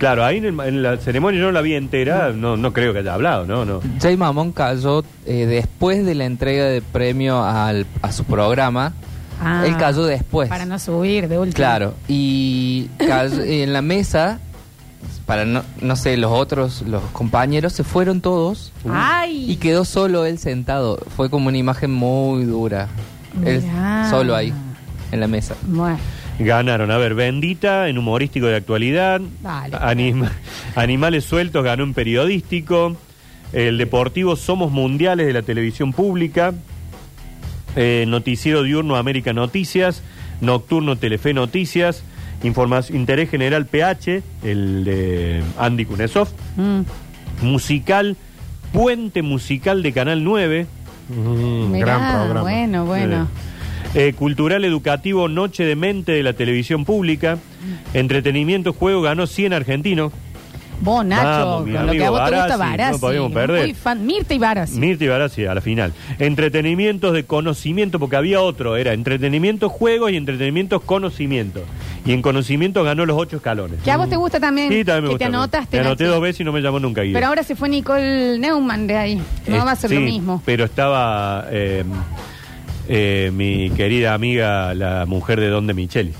Claro, 0.00 0.24
ahí 0.24 0.38
en, 0.38 0.46
el- 0.46 0.60
en 0.60 0.82
la 0.82 0.96
ceremonia 0.96 1.38
yo 1.40 1.46
no 1.46 1.52
la 1.52 1.60
vi 1.60 1.74
entera, 1.74 2.32
no, 2.32 2.56
no 2.56 2.72
creo 2.72 2.92
que 2.92 2.98
haya 3.00 3.14
hablado, 3.14 3.44
¿no? 3.46 3.64
no. 3.64 3.80
Jay 4.00 4.16
Mamón 4.16 4.50
cayó 4.50 5.04
eh, 5.26 5.46
después 5.46 6.04
de 6.04 6.14
la 6.16 6.24
entrega 6.24 6.64
de 6.64 6.80
premio 6.82 7.44
al- 7.44 7.86
a 8.02 8.10
su 8.10 8.24
programa. 8.24 8.94
Ah, 9.42 9.62
Él 9.66 9.76
cayó 9.76 10.04
después. 10.06 10.48
Para 10.48 10.64
no 10.66 10.78
subir 10.78 11.28
de 11.28 11.38
último. 11.38 11.54
Claro, 11.54 11.94
y 12.08 12.88
cayó- 12.98 13.42
en 13.44 13.72
la 13.74 13.82
mesa, 13.82 14.38
para 15.26 15.44
no, 15.44 15.62
no 15.82 15.96
sé, 15.96 16.16
los 16.16 16.32
otros, 16.32 16.82
los 16.82 17.02
compañeros 17.12 17.72
se 17.74 17.84
fueron 17.84 18.20
todos 18.22 18.72
¡Ay! 18.90 19.50
y 19.50 19.56
quedó 19.56 19.84
solo 19.84 20.24
él 20.24 20.38
sentado. 20.38 20.98
Fue 21.14 21.28
como 21.30 21.48
una 21.48 21.58
imagen 21.58 21.90
muy 21.92 22.44
dura. 22.44 22.88
Él 23.44 23.62
Mirá. 23.62 24.08
solo 24.10 24.34
ahí, 24.34 24.52
en 25.12 25.20
la 25.20 25.26
mesa. 25.28 25.54
Bueno. 25.66 25.98
Ganaron, 26.40 26.90
a 26.90 26.96
ver, 26.96 27.14
Bendita 27.14 27.88
en 27.88 27.98
humorístico 27.98 28.46
de 28.46 28.56
actualidad. 28.56 29.20
Dale. 29.42 29.76
Anima- 29.78 30.32
Animales 30.74 31.24
Sueltos 31.24 31.62
ganó 31.62 31.84
en 31.84 31.92
periodístico. 31.94 32.96
El 33.52 33.78
Deportivo 33.78 34.36
Somos 34.36 34.72
Mundiales 34.72 35.26
de 35.26 35.32
la 35.34 35.42
televisión 35.42 35.92
pública. 35.92 36.54
Eh, 37.76 38.04
noticiero 38.08 38.62
diurno 38.62 38.96
América 38.96 39.32
Noticias. 39.32 40.02
Nocturno 40.40 40.96
Telefe 40.96 41.34
Noticias. 41.34 42.02
Información, 42.42 42.96
Interés 42.98 43.28
General 43.30 43.66
PH, 43.66 44.22
el 44.42 44.84
de 44.84 45.42
Andy 45.58 45.84
Kunesov. 45.84 46.28
Mm. 46.56 46.80
Musical, 47.42 48.16
Puente 48.72 49.20
Musical 49.22 49.82
de 49.82 49.92
Canal 49.92 50.24
9. 50.24 50.66
Mm, 51.10 51.70
Mirá, 51.72 51.84
gran 51.86 52.14
programa. 52.14 52.40
Bueno, 52.42 52.86
bueno. 52.86 53.22
Eh, 53.24 53.26
cultural 54.16 54.64
Educativo 54.64 55.28
Noche 55.28 55.64
de 55.64 55.76
Mente 55.76 56.12
de 56.12 56.22
la 56.22 56.32
televisión 56.32 56.84
pública. 56.84 57.38
Entretenimiento 57.94 58.72
Juego 58.72 59.02
ganó 59.02 59.26
100 59.26 59.52
argentinos. 59.52 60.12
Vos, 60.82 61.04
Nacho, 61.04 61.22
Vamos, 61.46 61.66
mi 61.66 61.74
con 61.74 61.86
lo 61.88 61.92
que 61.92 61.98
a 62.04 62.08
amigo 62.08 62.12
vos 62.22 62.30
te 62.30 62.36
gusta 62.36 62.56
Barassi, 62.56 62.70
Barassi. 62.70 62.92
no 62.92 63.00
podíamos 63.00 63.32
perder. 63.32 63.62
Muy 63.64 63.74
fan, 63.74 64.06
Mirta 64.06 64.32
y 64.34 64.38
Barassi. 64.38 64.78
Mirta 64.78 65.04
y 65.04 65.08
Barassi 65.08 65.44
a 65.44 65.54
la 65.54 65.60
final. 65.60 65.92
Entretenimientos 66.18 67.12
de 67.12 67.24
conocimiento, 67.24 67.98
porque 67.98 68.16
había 68.16 68.40
otro, 68.40 68.76
era 68.78 68.94
entretenimiento 68.94 69.68
juegos 69.68 70.10
y 70.12 70.16
entretenimiento 70.16 70.80
conocimiento. 70.80 71.62
Y 72.06 72.12
en 72.14 72.22
conocimiento 72.22 72.82
ganó 72.82 73.04
los 73.04 73.18
ocho 73.18 73.36
escalones. 73.36 73.78
que 73.82 73.90
a 73.90 73.98
vos 73.98 74.08
te 74.08 74.16
gusta 74.16 74.40
también. 74.40 74.70
Sí, 74.72 74.82
también 74.82 75.02
me 75.02 75.08
que 75.08 75.12
gusta. 75.16 75.18
te 75.18 75.24
anotaste. 75.26 75.76
Me 75.76 75.80
anoté 75.86 76.04
Nachi. 76.04 76.12
dos 76.14 76.22
veces 76.22 76.40
y 76.40 76.44
no 76.44 76.52
me 76.52 76.62
llamó 76.62 76.80
nunca 76.80 77.02
Guido. 77.02 77.12
Pero 77.12 77.26
ahora 77.26 77.42
se 77.42 77.54
fue 77.56 77.68
Nicole 77.68 78.38
Neumann 78.38 78.86
de 78.86 78.96
ahí. 78.96 79.22
No 79.48 79.56
Eh, 79.56 79.58
va 79.58 79.72
a 79.72 79.76
ser 79.76 79.90
lo 79.92 80.00
mismo. 80.00 80.42
Pero 80.46 80.64
estaba 80.64 81.44
eh, 81.50 81.84
eh, 82.92 83.30
mi 83.32 83.70
querida 83.70 84.14
amiga, 84.14 84.74
la 84.74 85.06
mujer 85.06 85.38
de 85.38 85.48
Don 85.48 85.64
de 85.68 85.74
Micheli. 85.74 86.12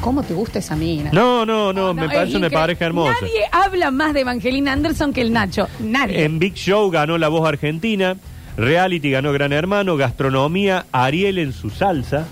¿Cómo 0.00 0.22
te 0.22 0.32
gusta 0.32 0.60
esa 0.60 0.76
mina? 0.76 1.10
No, 1.12 1.44
no, 1.44 1.72
no, 1.72 1.92
me 1.92 2.08
parece 2.08 2.36
una 2.36 2.48
pareja 2.48 2.86
hermosa. 2.86 3.16
Nadie 3.20 3.42
habla 3.50 3.90
más 3.90 4.14
de 4.14 4.20
Evangelina 4.20 4.72
Anderson 4.72 5.12
que 5.12 5.22
el 5.22 5.32
Nacho. 5.32 5.68
Nadie. 5.80 6.22
En 6.24 6.38
Big 6.38 6.54
Show 6.54 6.88
ganó 6.90 7.18
La 7.18 7.26
Voz 7.26 7.46
Argentina, 7.48 8.16
Reality 8.56 9.10
ganó 9.10 9.32
Gran 9.32 9.52
Hermano, 9.52 9.96
Gastronomía, 9.96 10.86
Ariel 10.92 11.38
en 11.38 11.52
su 11.52 11.68
salsa. 11.68 12.28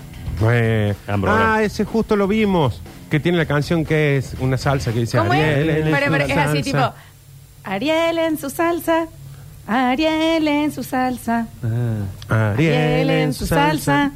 Eh, 0.49 0.95
ah, 1.27 1.59
ese 1.61 1.83
justo 1.83 2.15
lo 2.15 2.25
vimos. 2.25 2.81
Que 3.11 3.19
tiene 3.19 3.37
la 3.37 3.45
canción 3.45 3.83
que 3.83 4.15
es 4.17 4.35
una 4.39 4.57
salsa 4.57 4.93
que 4.93 4.99
dice 4.99 5.17
¿Cómo 5.17 5.33
Ariel. 5.33 5.69
es? 5.69 5.75
él 5.77 5.91
Pero, 5.91 6.11
pero 6.11 6.23
es 6.23 6.37
así, 6.37 6.63
tipo, 6.63 6.77
salsa. 6.77 6.95
Ariel 7.65 8.17
en 8.19 8.37
su 8.39 8.49
salsa. 8.49 9.07
Ariel 9.71 10.47
en 10.47 10.71
su 10.71 10.83
salsa. 10.83 11.45
Ariel 12.27 13.09
en 13.09 13.33
su 13.35 13.45
salsa. 13.45 14.11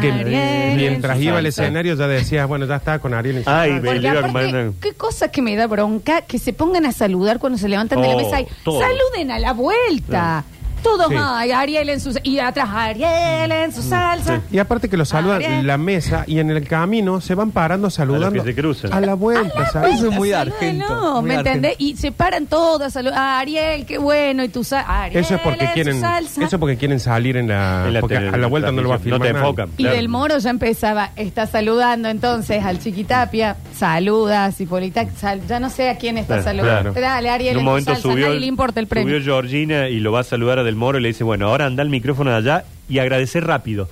Que 0.00 0.10
Ariel 0.10 0.26
en 0.70 0.76
mientras 0.76 1.18
su 1.18 1.22
iba 1.24 1.36
al 1.38 1.44
salsa. 1.44 1.62
escenario 1.64 1.94
ya 1.96 2.06
decías, 2.06 2.48
bueno, 2.48 2.64
ya 2.64 2.76
está 2.76 2.98
con 2.98 3.12
Ariel 3.12 3.38
en 3.38 3.44
su 3.44 3.50
Ay, 3.50 3.70
salsa. 3.72 3.82
ve- 3.82 3.88
Porque 3.88 4.00
le 4.00 4.08
iba 4.08 4.20
a 4.20 4.28
aparte, 4.30 4.70
qué 4.80 4.92
cosa 4.94 5.28
que 5.30 5.42
me 5.42 5.54
da 5.56 5.66
bronca 5.66 6.22
que 6.22 6.38
se 6.38 6.52
pongan 6.54 6.86
a 6.86 6.92
saludar 6.92 7.38
cuando 7.40 7.58
se 7.58 7.68
levantan 7.68 8.00
de 8.00 8.08
la 8.08 8.14
Oh, 8.14 8.18
mesa 8.18 8.40
y 8.40 8.46
todos. 8.64 8.82
saluden 8.82 9.30
a 9.32 9.38
la 9.38 9.52
vuelta. 9.52 10.44
Todos, 10.82 11.08
Sí. 11.08 11.14
ay, 11.18 11.52
Ariel 11.52 11.88
en 11.90 12.00
su 12.00 12.18
y 12.22 12.38
atrás 12.38 12.68
Ariel 12.72 13.52
en 13.52 13.72
su 13.72 13.82
salsa. 13.82 14.40
Y 14.50 14.58
aparte 14.58 14.88
que 14.88 14.96
lo 14.96 15.04
saludan 15.04 15.36
Ariel. 15.42 15.66
la 15.66 15.76
mesa 15.78 16.24
y 16.26 16.38
en 16.38 16.50
el 16.50 16.66
camino 16.66 17.20
se 17.20 17.34
van 17.34 17.50
parando 17.50 17.90
saludando. 17.90 18.42
que 18.42 18.50
se 18.50 18.54
cruzan. 18.54 18.92
A 18.92 19.00
la 19.00 19.14
vuelta, 19.14 19.66
¿sabes? 19.70 19.96
Eso 19.96 20.08
es 20.10 20.16
muy 20.16 20.30
Saludan, 20.30 20.52
argento, 20.54 20.88
No, 20.88 21.20
muy 21.20 21.28
¿me 21.30 21.36
argento. 21.36 21.50
entendés? 21.68 21.74
Y 21.78 21.96
se 21.96 22.12
paran 22.12 22.46
todos 22.46 22.82
a 22.82 22.90
saludar. 22.90 23.18
Ah, 23.18 23.38
Ariel, 23.40 23.84
qué 23.86 23.98
bueno. 23.98 24.42
Y 24.44 24.48
tú 24.48 24.64
sa- 24.64 24.80
Ariel 25.04 25.22
Eso 25.24 25.34
es 25.34 25.40
porque 25.42 25.64
en 25.64 25.68
su 25.68 25.74
quieren, 25.74 26.00
salsa. 26.00 26.44
eso 26.44 26.56
es 26.56 26.60
porque 26.60 26.76
quieren 26.76 27.00
salir 27.00 27.36
en 27.36 27.48
la, 27.48 27.86
En 27.86 27.94
la 27.94 28.00
porque 28.00 28.16
tele- 28.16 28.28
a 28.28 28.36
la 28.36 28.46
vuelta 28.46 28.72
no 28.72 28.82
lo 28.82 28.88
va 28.88 28.94
a 28.96 28.98
no 28.98 29.04
filmar 29.04 29.20
te 29.22 29.32
nadie. 29.32 29.44
enfocan. 29.46 29.68
Y 29.76 29.82
Claro. 29.82 29.96
del 29.96 30.08
Moro 30.08 30.38
ya 30.38 30.50
empezaba, 30.50 31.10
está 31.16 31.46
saludando 31.46 32.08
entonces 32.08 32.64
al 32.64 32.78
Chiquitapia, 32.78 33.56
saluda, 33.76 34.50
Cipolita, 34.52 35.06
sal- 35.16 35.40
ya 35.48 35.58
no 35.60 35.68
sé 35.70 35.90
a 35.90 35.96
quién 35.96 36.16
está 36.18 36.40
Claro, 36.42 36.42
saludando. 36.58 36.92
claro. 36.92 37.00
Dale, 37.14 37.30
Ariel, 37.30 37.50
En 37.50 37.56
un 37.56 37.60
en 37.60 37.64
tu 37.64 37.70
momento 37.70 37.92
salsa, 37.94 38.02
subió, 38.08 38.26
nadie 38.28 38.40
le 38.40 38.46
importa 38.46 38.80
el 38.80 38.86
premio. 38.86 39.14
subió 39.16 39.24
Georgina 39.24 39.88
y 39.88 40.00
lo 40.00 40.12
va 40.12 40.20
a 40.20 40.24
saludar 40.24 40.58
a 40.58 40.62
Del 40.70 40.76
Moro 40.76 40.98
y 40.98 41.02
le 41.02 41.08
dice, 41.08 41.24
bueno, 41.24 41.48
ahora 41.48 41.66
anda 41.66 41.82
el 41.82 41.90
micrófono 41.90 42.30
de 42.30 42.36
allá 42.36 42.64
y 42.88 43.00
agradecer 43.00 43.44
rápido. 43.44 43.88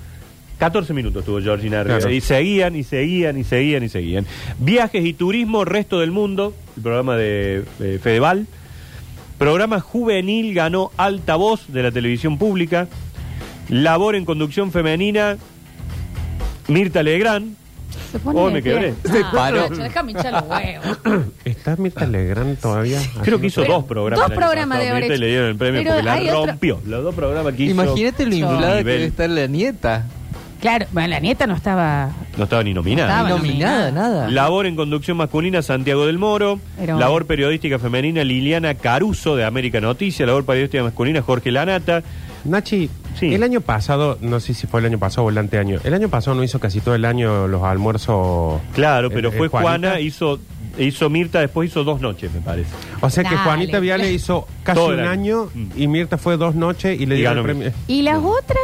14 0.59 0.95
minutos 0.95 1.25
tuvo 1.25 1.41
Georgina. 1.41 1.83
Claro. 1.83 2.09
Y 2.11 2.21
seguían, 2.21 2.77
y 2.77 2.85
seguían, 2.85 3.37
y 3.37 3.43
seguían, 3.43 3.83
y 3.83 3.89
seguían. 3.89 4.27
Viajes 4.59 5.05
y 5.05 5.13
turismo, 5.13 5.65
resto 5.65 5.99
del 5.99 6.13
mundo, 6.13 6.55
el 6.77 6.83
programa 6.83 7.17
de 7.17 7.65
eh, 7.81 7.99
Fedeval. 8.01 8.47
Programa 9.39 9.81
juvenil 9.81 10.55
ganó 10.55 10.93
Altavoz 10.97 11.67
de 11.69 11.83
la 11.83 11.91
televisión 11.91 12.39
pública. 12.39 12.89
Labor 13.69 14.15
en 14.15 14.25
conducción 14.25 14.71
femenina, 14.71 15.37
Mirta 16.69 17.03
Legrand. 17.03 17.57
Se 18.11 18.19
pone 18.19 18.41
Oh, 18.41 18.47
de 18.49 18.53
me 18.55 18.63
pie. 18.63 18.73
quebré. 18.73 18.95
Se 19.05 19.21
Ah, 19.23 19.31
paró. 19.33 19.69
Nacho, 19.69 19.83
déjame 19.83 20.13
hinchar 20.13 20.33
los 20.33 20.43
huevos. 20.45 20.99
¿Está 21.45 21.77
Mirta 21.77 22.07
Legrand 22.07 22.59
todavía? 22.59 23.01
Creo 23.23 23.39
que 23.41 23.49
hizo 23.49 23.65
dos 23.65 23.85
programas. 23.85 24.19
dos 24.21 24.27
el 24.31 24.33
año 24.33 24.41
programas 24.41 24.79
pasado, 24.79 24.95
de 24.95 25.01
Mirta, 25.01 25.07
Brecht. 25.09 25.21
le 25.21 25.27
dieron 25.29 25.49
el 25.49 25.57
premio 25.57 25.81
Pero 25.83 25.91
porque 25.95 26.05
la 26.05 26.17
otro- 26.39 26.47
rompió. 26.47 26.81
Los 26.87 27.05
dos 27.05 27.15
programas 27.15 27.55
que 27.55 27.63
hizo. 27.65 27.73
Imagínate 27.73 28.27
lo 28.27 28.35
inflada 28.35 28.61
que 28.61 28.77
Nivel. 28.79 28.85
debe 28.85 29.05
estar 29.05 29.31
la 29.31 29.47
nieta. 29.47 30.07
Claro, 30.61 30.87
bueno, 30.91 31.09
la 31.09 31.21
nieta 31.21 31.47
no 31.47 31.55
estaba. 31.55 32.11
No 32.37 32.45
estaba 32.45 32.65
ni 32.65 32.75
nominada. 32.75 33.09
Estaba 33.09 33.29
Ni 33.29 33.37
nominada, 33.51 33.91
nada. 33.93 34.29
Labor 34.29 34.67
en 34.67 34.75
conducción 34.75 35.17
masculina, 35.17 35.63
Santiago 35.63 36.05
del 36.07 36.19
Moro. 36.19 36.59
Pero- 36.77 36.99
Labor 36.99 37.27
periodística 37.27 37.79
femenina, 37.79 38.25
Liliana 38.25 38.75
Caruso, 38.75 39.37
de 39.37 39.45
América 39.45 39.81
Noticias. 39.81 40.27
Labor 40.27 40.45
periodística 40.45 40.83
masculina, 40.83 41.23
Jorge 41.23 41.53
Lanata. 41.53 42.03
Nachi, 42.45 42.89
Sí. 43.19 43.35
el 43.35 43.43
año 43.43 43.61
pasado, 43.61 44.19
no 44.21 44.41
sé 44.41 44.55
si 44.55 44.67
fue 44.67 44.81
el 44.81 44.87
año 44.87 44.99
pasado 44.99 45.27
o 45.27 45.31
el 45.31 45.39
anteaño, 45.39 45.81
el 45.83 45.95
año 45.95 46.09
pasado 46.09 46.37
no 46.37 46.45
hizo 46.45 46.61
casi 46.61 46.81
todo 46.81 46.95
el 46.95 47.05
año 47.05 47.49
los 47.49 47.63
almuerzos. 47.63 48.61
Claro, 48.75 49.11
pero 49.11 49.31
eh, 49.31 49.33
fue 49.33 49.49
Juanita. 49.49 49.71
Juana, 49.71 50.01
hizo, 50.01 50.39
hizo 50.79 51.11
Mirta, 51.11 51.41
después 51.41 51.71
hizo 51.71 51.85
dos 51.85 52.01
noches, 52.01 52.33
me 52.33 52.41
parece. 52.41 52.71
O 53.01 53.11
sea 53.11 53.25
que. 53.25 53.37
Juanita 53.37 53.81
Viale 53.81 54.13
hizo 54.13 54.47
casi 54.63 54.79
Todo 54.79 54.95
un 54.95 55.01
año. 55.01 55.49
Mm. 55.55 55.67
y 55.77 55.89
Mirta 55.89 56.19
fue 56.19 56.37
dos 56.37 56.55
noches 56.55 57.01
y 57.01 57.07
le 57.07 57.17
dieron 57.17 57.43
premio. 57.43 57.73
¿Y 57.87 58.03
las 58.03 58.19
otras? 58.19 58.63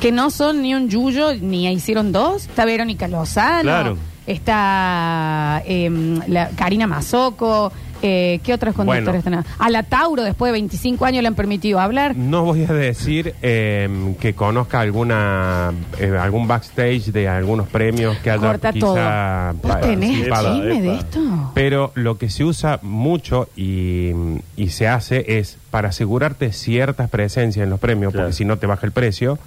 Que 0.00 0.12
no 0.12 0.30
son 0.30 0.62
ni 0.62 0.74
un 0.74 0.88
yuyo, 0.88 1.34
ni 1.34 1.70
hicieron 1.72 2.12
dos. 2.12 2.46
Está 2.46 2.64
Verónica 2.64 3.08
Lozano. 3.08 3.62
Claro. 3.62 3.96
Está 4.26 5.62
em, 5.64 6.20
la 6.26 6.50
Karina 6.50 6.86
Mazoco. 6.86 7.72
Eh, 8.08 8.40
¿Qué 8.44 8.54
otros 8.54 8.74
conductores 8.74 9.24
Bueno. 9.24 9.40
están? 9.40 9.54
A 9.58 9.68
la 9.68 9.82
Tauro, 9.82 10.22
después 10.22 10.48
de 10.50 10.52
25 10.52 11.04
años, 11.04 11.22
le 11.22 11.28
han 11.28 11.34
permitido 11.34 11.80
hablar. 11.80 12.14
No 12.16 12.44
voy 12.44 12.62
a 12.64 12.72
decir 12.72 13.34
eh, 13.42 14.14
que 14.20 14.34
conozca 14.34 14.78
alguna 14.80 15.72
eh, 15.98 16.16
algún 16.16 16.46
backstage 16.46 17.06
de 17.06 17.28
algunos 17.28 17.66
premios 17.68 18.16
que 18.18 18.30
haya 18.30 18.40
Corta 18.46 18.72
quizá 18.72 19.54
todo. 19.60 19.68
¿Vos 19.72 19.80
tenés 19.80 20.24
chisme 20.24 20.82
de 20.82 20.94
esto? 20.94 21.50
Pero 21.54 21.90
lo 21.96 22.16
que 22.16 22.30
se 22.30 22.44
usa 22.44 22.78
mucho 22.82 23.48
y, 23.56 24.12
y 24.56 24.68
se 24.68 24.86
hace 24.86 25.38
es 25.38 25.58
para 25.70 25.88
asegurarte 25.88 26.52
ciertas 26.52 27.10
presencias 27.10 27.64
en 27.64 27.70
los 27.70 27.80
premios, 27.80 28.12
Claro. 28.12 28.26
porque 28.28 28.36
si 28.36 28.44
no 28.44 28.56
te 28.58 28.66
baja 28.66 28.86
el 28.86 28.92
precio, 28.92 29.38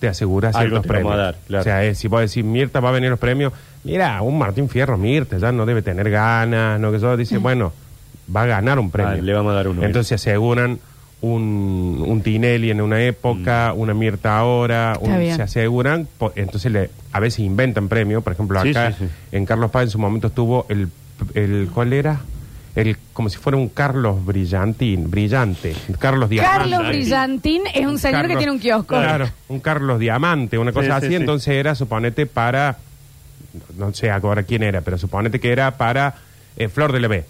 te 0.00 0.08
aseguras 0.08 0.54
Algo 0.54 0.68
ciertos 0.68 0.82
te 0.82 0.88
premios. 0.88 1.14
a 1.14 1.16
dar, 1.16 1.36
claro. 1.46 1.60
O 1.60 1.64
sea, 1.64 1.84
es, 1.84 1.96
si 1.98 2.08
vos 2.08 2.20
decís, 2.20 2.44
Mirta 2.44 2.80
va 2.80 2.90
a 2.90 2.92
venir 2.92 3.08
los 3.08 3.18
premios, 3.18 3.52
mira, 3.84 4.20
un 4.22 4.36
Martín 4.38 4.68
Fierro, 4.68 4.98
Mirta, 4.98 5.38
ya 5.38 5.50
no 5.52 5.64
debe 5.64 5.80
tener 5.82 6.10
ganas, 6.10 6.78
no 6.80 6.90
que 6.90 6.96
eso, 6.98 7.16
dice, 7.16 7.38
bueno, 7.38 7.72
va 8.34 8.42
a 8.42 8.46
ganar 8.46 8.78
un 8.78 8.90
premio. 8.90 9.12
Ah, 9.12 9.16
le 9.16 9.32
vamos 9.32 9.52
a 9.52 9.54
dar 9.56 9.68
uno, 9.68 9.82
Entonces 9.84 10.08
se 10.08 10.14
aseguran 10.30 10.78
un, 11.20 12.04
un 12.06 12.20
Tinelli 12.22 12.70
en 12.70 12.80
una 12.80 13.00
época, 13.02 13.72
una 13.76 13.94
Mirta 13.94 14.38
ahora, 14.38 14.96
un- 15.00 15.10
se 15.36 15.42
aseguran, 15.42 16.08
po- 16.18 16.32
entonces 16.34 16.72
le, 16.72 16.90
a 17.12 17.20
veces 17.20 17.40
inventan 17.40 17.88
premios, 17.88 18.22
por 18.24 18.32
ejemplo 18.32 18.58
acá 18.58 18.90
sí, 18.92 18.96
sí. 19.06 19.10
en 19.30 19.46
Carlos 19.46 19.70
Paz 19.70 19.84
en 19.84 19.90
su 19.90 19.98
momento 19.98 20.26
estuvo 20.28 20.66
el, 20.68 20.88
el 21.34 21.68
¿cuál 21.72 21.92
era? 21.92 22.20
El, 22.74 22.96
como 23.12 23.28
si 23.28 23.36
fuera 23.36 23.58
un 23.58 23.68
Carlos 23.68 24.24
Brillantín, 24.24 25.10
brillante, 25.10 25.74
Carlos 25.98 26.30
Diamante. 26.30 26.70
Carlos. 26.70 26.88
Brillantín 26.88 27.62
es 27.74 27.86
un 27.86 27.98
señor 27.98 28.26
que 28.28 28.36
tiene 28.36 28.50
un 28.50 28.58
kiosco. 28.58 28.94
Claro, 28.96 29.28
un 29.48 29.60
Carlos 29.60 30.00
Diamante, 30.00 30.56
una 30.56 30.72
cosa 30.72 30.86
Sí, 30.86 30.90
así. 30.92 31.06
sí, 31.06 31.10
sí. 31.10 31.16
Entonces 31.16 31.48
era, 31.54 31.74
suponete, 31.74 32.24
para. 32.26 32.78
No 33.76 33.92
sé 33.92 34.10
ahora 34.10 34.42
quién 34.44 34.62
era, 34.62 34.80
pero 34.80 34.96
suponete 34.96 35.38
que 35.38 35.52
era 35.52 35.76
para 35.76 36.14
eh, 36.56 36.68
Flor 36.68 36.92
de 36.92 37.00
Levé, 37.00 37.24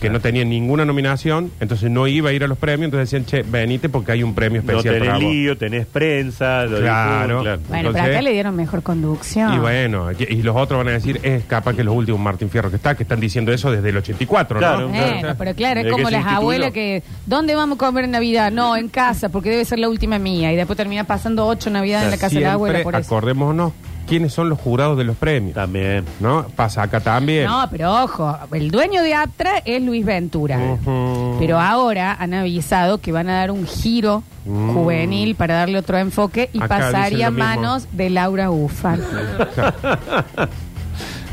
que 0.00 0.10
no 0.10 0.20
tenía 0.20 0.44
ninguna 0.44 0.84
nominación, 0.84 1.50
entonces 1.60 1.90
no 1.90 2.06
iba 2.06 2.30
a 2.30 2.32
ir 2.32 2.44
a 2.44 2.46
los 2.46 2.58
premios. 2.58 2.86
Entonces 2.86 3.10
decían, 3.10 3.26
che, 3.26 3.42
venite 3.48 3.88
porque 3.88 4.12
hay 4.12 4.22
un 4.22 4.34
premio 4.34 4.62
No 4.62 4.70
especial 4.72 4.94
tenés 4.94 5.08
para 5.08 5.18
vos. 5.24 5.32
lío, 5.32 5.58
tenés 5.58 5.86
prensa. 5.86 6.64
Lo 6.66 6.78
Claro. 6.80 7.36
Bueno, 7.42 7.52
Entonces- 7.54 7.92
pero 7.92 8.12
acá 8.12 8.22
le 8.22 8.32
dieron 8.32 8.56
mejor 8.56 8.82
conducción. 8.82 9.54
Y 9.54 9.58
bueno, 9.58 10.12
y 10.12 10.38
y 10.38 10.42
los 10.42 10.54
otros 10.56 10.78
van 10.78 10.88
a 10.88 10.92
decir, 10.92 11.18
es 11.22 11.44
capaz 11.44 11.74
que 11.74 11.82
los 11.84 11.94
últimos 11.94 12.20
Martín 12.20 12.48
Fierro 12.50 12.70
que 12.70 12.76
está, 12.76 12.94
que 12.94 13.02
están 13.02 13.18
diciendo 13.20 13.52
eso 13.52 13.70
desde 13.70 13.88
el 13.88 13.96
84, 13.96 14.58
Claro. 14.58 14.80
¿no? 14.82 14.88
Bueno, 14.88 15.34
pero 15.38 15.54
claro, 15.54 15.80
es 15.80 15.86
como 15.90 16.04
se 16.06 16.12
las 16.12 16.20
instituyó. 16.20 16.36
abuelas 16.38 16.70
que, 16.72 17.02
¿dónde 17.26 17.54
vamos 17.54 17.76
a 17.76 17.78
comer 17.78 18.04
en 18.04 18.12
Navidad? 18.12 18.52
No, 18.52 18.76
en 18.76 18.88
casa, 18.88 19.28
porque 19.30 19.50
debe 19.50 19.64
ser 19.64 19.78
la 19.78 19.88
última 19.88 20.18
mía. 20.18 20.52
Y 20.52 20.56
después 20.56 20.76
termina 20.76 21.04
pasando 21.04 21.46
ocho 21.46 21.70
Navidades 21.70 22.04
en 22.04 22.10
la 22.12 22.18
casa 22.18 22.34
de 22.36 22.40
la 22.42 22.52
abuela, 22.52 22.76
Siempre 22.78 22.92
por 22.92 23.00
eso. 23.00 23.14
acordémonos 23.16 23.72
quiénes 24.08 24.32
son 24.32 24.48
los 24.48 24.58
jurados 24.60 24.96
de 24.98 25.04
los 25.04 25.16
premios. 25.16 25.54
También. 25.54 26.04
¿No? 26.20 26.46
Pasa 26.56 26.82
acá 26.82 27.00
también. 27.00 27.46
No, 27.46 27.66
pero 27.70 28.02
ojo, 28.04 28.36
el 28.52 28.70
dueño 28.70 29.02
de 29.02 29.14
Aptra 29.14 29.58
es 29.64 29.82
Luis 29.82 30.04
Ventura. 30.04 30.58
Ujú. 30.58 31.36
Pero 31.38 31.60
ahora 31.60 32.16
han 32.18 32.34
avisado 32.34 32.98
que 32.98 33.12
van 33.12 33.28
a 33.28 33.34
dar 33.40 33.50
un 33.50 33.66
giro 33.66 34.22
Mm. 34.46 34.72
juvenil 34.72 35.34
para 35.34 35.56
darle 35.56 35.78
otro 35.78 35.98
enfoque 35.98 36.48
y 36.54 36.58
Acá 36.58 36.78
pasaría 36.78 37.26
a 37.26 37.30
lo 37.30 37.36
mismo. 37.36 37.44
manos 37.50 37.86
de 37.92 38.08
Laura 38.08 38.50
Ufan. 38.50 38.98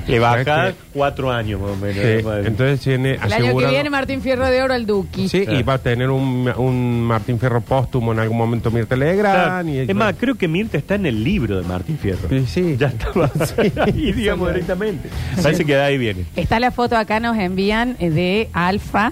Le 0.08 0.20
baja 0.20 0.74
cuatro 0.94 1.32
años 1.32 1.60
más 1.60 1.72
o 1.72 1.76
menos. 1.78 1.96
Sí, 1.96 2.48
entonces 2.48 2.80
tiene 2.82 3.12
El 3.16 3.22
año 3.22 3.30
que 3.30 3.36
asegurado- 3.44 3.72
viene 3.74 3.90
Martín 3.90 4.22
Fierro 4.22 4.46
de 4.48 4.62
Oro 4.62 4.74
al 4.74 4.86
Duki. 4.86 5.28
Sí, 5.30 5.46
y 5.48 5.64
va 5.64 5.74
a 5.74 5.78
tener 5.80 6.10
un, 6.12 6.52
un 6.58 7.02
Martín 7.02 7.40
Fierro 7.40 7.62
póstumo 7.62 8.12
en 8.14 8.20
algún 8.20 8.38
momento 8.38 8.70
Mirta 8.70 8.96
Claro. 8.96 9.12
Legrand. 9.12 9.70
y- 9.70 9.80
Es 9.80 9.96
más, 9.96 10.16
creo 10.20 10.36
que 10.36 10.48
Mirta 10.48 10.78
está 10.78 10.96
en 10.96 11.06
el 11.08 11.24
libro 11.24 11.60
de 11.62 11.68
Martín 11.68 11.98
Fierro. 11.98 12.30
Sí, 12.30 12.46
sí. 12.48 12.76
Ya 12.78 12.88
estaba 12.88 13.32
ahí, 13.86 14.12
digamos, 14.14 14.50
directamente. 14.50 15.10
Parece 15.42 15.66
que 15.66 15.76
de 15.76 15.82
ahí 15.82 15.98
viene. 15.98 16.26
Está 16.36 16.60
la 16.60 16.72
foto 16.72 16.96
acá, 16.98 17.20
nos 17.20 17.38
envían 17.38 17.96
eh, 18.00 18.10
de 18.12 18.50
Alfa 18.54 19.12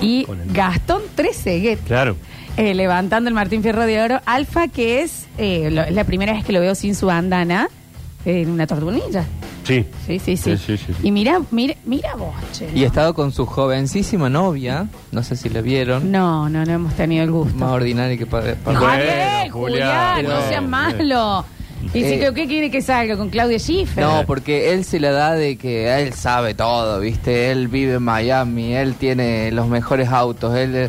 y 0.00 0.24
Con 0.24 0.40
el- 0.40 0.52
Gastón 0.52 1.02
Trezeguet. 1.14 1.80
Claro. 1.86 2.16
eh, 2.56 2.74
levantando 2.74 3.28
el 3.28 3.34
Martín 3.34 3.62
Fierro 3.62 3.84
de 3.86 4.00
Oro. 4.00 4.20
Alfa, 4.24 4.68
que 4.68 5.02
es, 5.02 5.26
eh, 5.38 5.68
lo- 5.70 5.82
es 5.82 5.92
la 5.94 6.04
primera 6.04 6.32
vez 6.32 6.44
que 6.44 6.52
lo 6.52 6.60
veo 6.60 6.74
sin 6.74 6.94
su 6.94 7.06
bandana 7.06 7.68
en 8.24 8.48
una 8.50 8.66
tortunilla. 8.66 9.24
Sí. 9.64 9.84
Sí, 10.06 10.18
sí, 10.18 10.36
sí. 10.36 10.56
Sí, 10.56 10.56
sí, 10.56 10.76
sí, 10.76 10.92
sí. 10.92 11.06
Y 11.06 11.10
mira, 11.12 11.40
mira, 11.50 11.74
mira 11.84 12.14
vos, 12.16 12.34
che, 12.52 12.68
Y 12.74 12.78
¿no? 12.80 12.84
ha 12.84 12.86
estado 12.86 13.14
con 13.14 13.30
su 13.32 13.46
jovencísima 13.46 14.28
novia, 14.28 14.86
no 15.12 15.22
sé 15.22 15.36
si 15.36 15.48
la 15.48 15.60
vieron, 15.60 16.10
No, 16.10 16.48
no, 16.48 16.64
no 16.64 16.72
hemos 16.72 16.94
tenido 16.94 17.22
el 17.24 17.30
gusto. 17.30 17.56
más 17.56 17.70
ordinaria 17.70 18.16
que 18.16 18.26
para... 18.26 18.56
Javier, 18.64 19.50
Julián, 19.50 19.50
Julián, 19.52 20.22
no 20.24 20.30
bueno, 20.30 20.48
seas 20.48 20.62
malo. 20.62 21.44
Y 21.94 22.02
Eh, 22.04 22.10
si 22.10 22.18
que, 22.20 22.32
¿qué 22.32 22.46
quiere 22.46 22.70
que 22.70 22.80
salga 22.80 23.16
con 23.16 23.28
Claudia 23.28 23.58
Schiffer? 23.58 24.04
No, 24.04 24.24
porque 24.24 24.72
él 24.72 24.84
se 24.84 25.00
la 25.00 25.10
da 25.10 25.34
de 25.34 25.56
que 25.56 25.92
él 26.02 26.12
sabe 26.12 26.54
todo, 26.54 27.00
¿viste? 27.00 27.50
Él 27.50 27.66
vive 27.68 27.94
en 27.94 28.02
Miami, 28.04 28.74
él 28.74 28.94
tiene 28.94 29.50
los 29.52 29.68
mejores 29.68 30.08
autos, 30.08 30.54
él... 30.56 30.88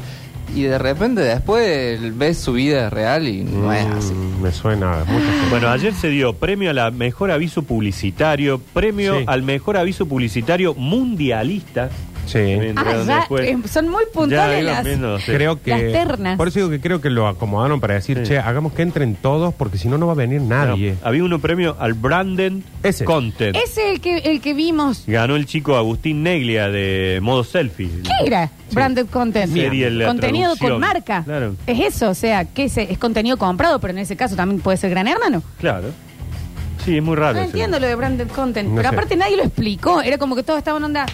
Y 0.56 0.64
de 0.64 0.78
repente 0.78 1.22
después 1.22 2.16
ves 2.18 2.38
su 2.38 2.54
vida 2.54 2.90
real 2.90 3.28
y 3.28 3.44
no 3.44 3.74
es 3.74 3.86
así. 3.88 4.14
Mm, 4.14 4.42
Me 4.44 4.52
suena 4.52 5.04
mucho. 5.08 5.26
Bueno, 5.50 5.70
ayer 5.70 5.94
se 5.94 6.10
dio 6.10 6.34
premio 6.34 6.70
a 6.70 6.74
la 6.74 6.92
mejor 6.92 7.32
aviso 7.32 7.64
publicitario, 7.64 8.60
premio 8.74 9.18
Sí. 9.20 9.24
al 9.28 9.42
mejor 9.42 9.78
aviso 9.78 10.06
publicitario 10.06 10.74
mundialista. 10.76 11.90
Sí. 12.26 12.40
Ah, 12.78 13.04
ya, 13.06 13.28
eh, 13.38 13.58
son 13.70 13.90
muy 13.90 14.04
puntuales 14.14 14.64
las... 14.64 14.84
viendo, 14.86 15.20
sí. 15.20 15.32
Creo 15.32 15.62
que. 15.62 15.72
Las 15.72 15.82
ternas. 15.92 16.38
Por 16.38 16.48
eso 16.48 16.60
digo 16.60 16.70
que 16.70 16.80
creo 16.80 17.02
que 17.02 17.10
lo 17.10 17.28
acomodaron 17.28 17.80
para 17.82 17.96
decir, 17.96 18.20
Sí. 18.20 18.30
che, 18.30 18.38
hagamos 18.40 18.74
que 18.74 18.82
entren 18.82 19.16
todos 19.16 19.54
porque 19.54 19.78
si 19.78 19.88
no, 19.90 19.98
no 19.98 20.08
va 20.08 20.14
a 20.14 20.16
venir 20.16 20.42
nadie. 20.42 20.96
Había 21.04 21.24
uno 21.24 21.40
premio 21.40 21.76
al 21.80 21.94
Branded 21.94 22.54
Ese. 22.82 23.04
Content. 23.06 23.56
Ese 23.58 23.82
es 23.90 23.94
el 23.96 24.02
que, 24.02 24.18
el 24.20 24.42
que 24.42 24.54
vimos. 24.54 25.04
Ganó 25.08 25.36
el 25.36 25.46
chico 25.46 25.76
Agustín 25.76 26.24
Neglia 26.24 26.70
de 26.70 27.20
modo 27.22 27.44
selfie. 27.44 27.90
¿Qué 28.04 28.26
era? 28.28 28.50
Branded 28.72 29.08
content. 29.08 29.54
Sería 29.54 29.90
la 29.90 30.06
contenido 30.08 30.56
con 30.58 30.80
marca. 30.80 31.24
Claro. 31.24 31.56
Es 31.68 31.80
eso, 31.96 32.10
o 32.10 32.16
sea, 32.16 32.46
que 32.46 32.64
es, 32.66 32.78
es 32.78 32.98
contenido 32.98 33.38
comprado, 33.38 33.80
pero 33.80 33.92
en 33.92 34.00
ese 34.00 34.16
caso 34.16 34.36
también 34.36 34.62
puede 34.62 34.78
ser 34.78 34.90
gran 34.90 35.08
hermano. 35.08 35.44
Claro. 35.60 35.90
Sí, 36.84 36.98
es 36.98 37.04
muy 37.04 37.16
raro. 37.16 37.36
No 37.36 37.40
ese. 37.40 37.52
entiendo 37.52 37.80
lo 37.80 37.88
de 37.88 37.96
branded 37.96 38.28
content, 38.28 38.68
No 38.70 38.76
pero 38.76 38.90
sé. 38.90 38.96
aparte 38.96 39.16
nadie 39.16 39.38
lo 39.38 39.44
explicó. 39.44 40.02
Era 40.02 40.18
como 40.18 40.36
que 40.36 40.44
todos 40.44 40.58
estaban 40.58 40.84
onda. 40.84 41.06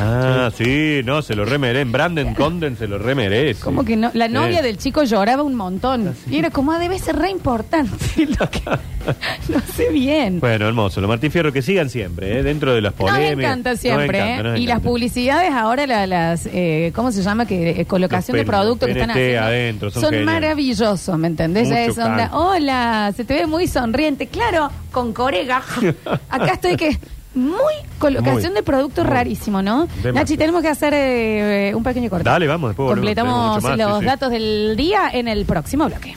Ah, 0.00 0.50
sí, 0.54 1.00
no, 1.04 1.22
se 1.22 1.34
lo 1.34 1.44
remerece. 1.44 1.84
Branded 1.90 2.34
Content 2.36 2.78
se 2.78 2.86
lo 2.88 2.98
remerece. 2.98 3.60
Como 3.62 3.84
que 3.84 3.96
no, 3.96 4.10
la 4.14 4.28
novia 4.28 4.58
Sí. 4.58 4.64
del 4.64 4.78
chico 4.78 5.02
lloraba 5.04 5.42
un 5.42 5.54
montón. 5.54 6.14
Y 6.30 6.38
era 6.38 6.50
como, 6.50 6.72
ah, 6.72 6.78
debe 6.78 6.98
ser 6.98 7.16
re 7.16 7.30
importante. 7.30 7.92
lo 8.38 8.50
que- 8.50 8.60
no 9.52 9.60
sé 9.74 9.90
bien. 9.90 10.40
Bueno, 10.40 10.66
hermoso. 10.68 11.00
Lo 11.00 11.08
Martín 11.08 11.30
Fierro 11.30 11.52
que 11.52 11.62
sigan 11.62 11.88
siempre, 11.88 12.38
¿eh? 12.38 12.42
dentro 12.42 12.74
de 12.74 12.80
las 12.82 12.92
Nos 12.92 13.10
polémicas. 13.10 13.32
encanta 13.44 13.76
siempre, 13.76 14.06
Nos 14.06 14.14
encanta, 14.28 14.40
¿eh? 14.40 14.42
nos 14.52 14.58
Y 14.60 14.66
las 14.66 14.74
encanta. 14.76 14.88
publicidades 14.88 15.52
ahora, 15.52 15.86
la- 15.86 16.06
las, 16.06 16.46
eh, 16.52 16.92
¿cómo 16.94 17.10
se 17.12 17.22
llama? 17.22 17.46
que 17.46 17.70
eh, 17.80 17.84
Colocación 17.86 18.36
Los 18.36 18.44
de 18.44 18.50
productos 18.50 18.86
que 18.86 18.92
están 18.92 19.08
PNT 19.08 19.18
haciendo. 19.38 19.46
adentro, 19.46 19.90
son 19.90 20.02
geniales. 20.04 20.26
maravillosos, 20.26 21.18
¿me 21.18 21.26
entendés? 21.28 21.68
Ya 21.68 21.76
Mucho 21.76 21.90
es 21.92 21.98
onda, 21.98 22.16
canto. 22.16 22.38
hola, 22.38 23.12
se 23.16 23.24
te 23.24 23.34
ve 23.34 23.46
muy 23.46 23.66
sonriente. 23.66 24.26
Claro, 24.26 24.70
con 24.90 25.12
corega. 25.12 25.62
Acá 26.28 26.52
estoy 26.54 26.76
que... 26.76 26.98
Muy 27.34 27.74
colocación 27.98 28.52
Muy, 28.52 28.54
de 28.54 28.62
productos 28.62 29.04
muy. 29.04 29.14
rarísimo, 29.14 29.62
¿no? 29.62 29.86
Demasiado. 29.86 30.12
Nachi, 30.14 30.36
tenemos 30.36 30.62
que 30.62 30.68
hacer 30.68 30.92
eh, 30.96 31.72
un 31.74 31.82
pequeño 31.82 32.08
corte. 32.10 32.24
Dale, 32.24 32.46
vamos, 32.46 32.70
después 32.70 32.88
volvemos, 32.88 33.00
Completamos 33.00 33.62
más, 33.62 33.78
los 33.78 33.92
sí, 33.94 34.00
sí. 34.00 34.06
datos 34.06 34.30
del 34.30 34.74
día 34.76 35.10
en 35.12 35.28
el 35.28 35.44
próximo 35.44 35.86
bloque. 35.86 36.16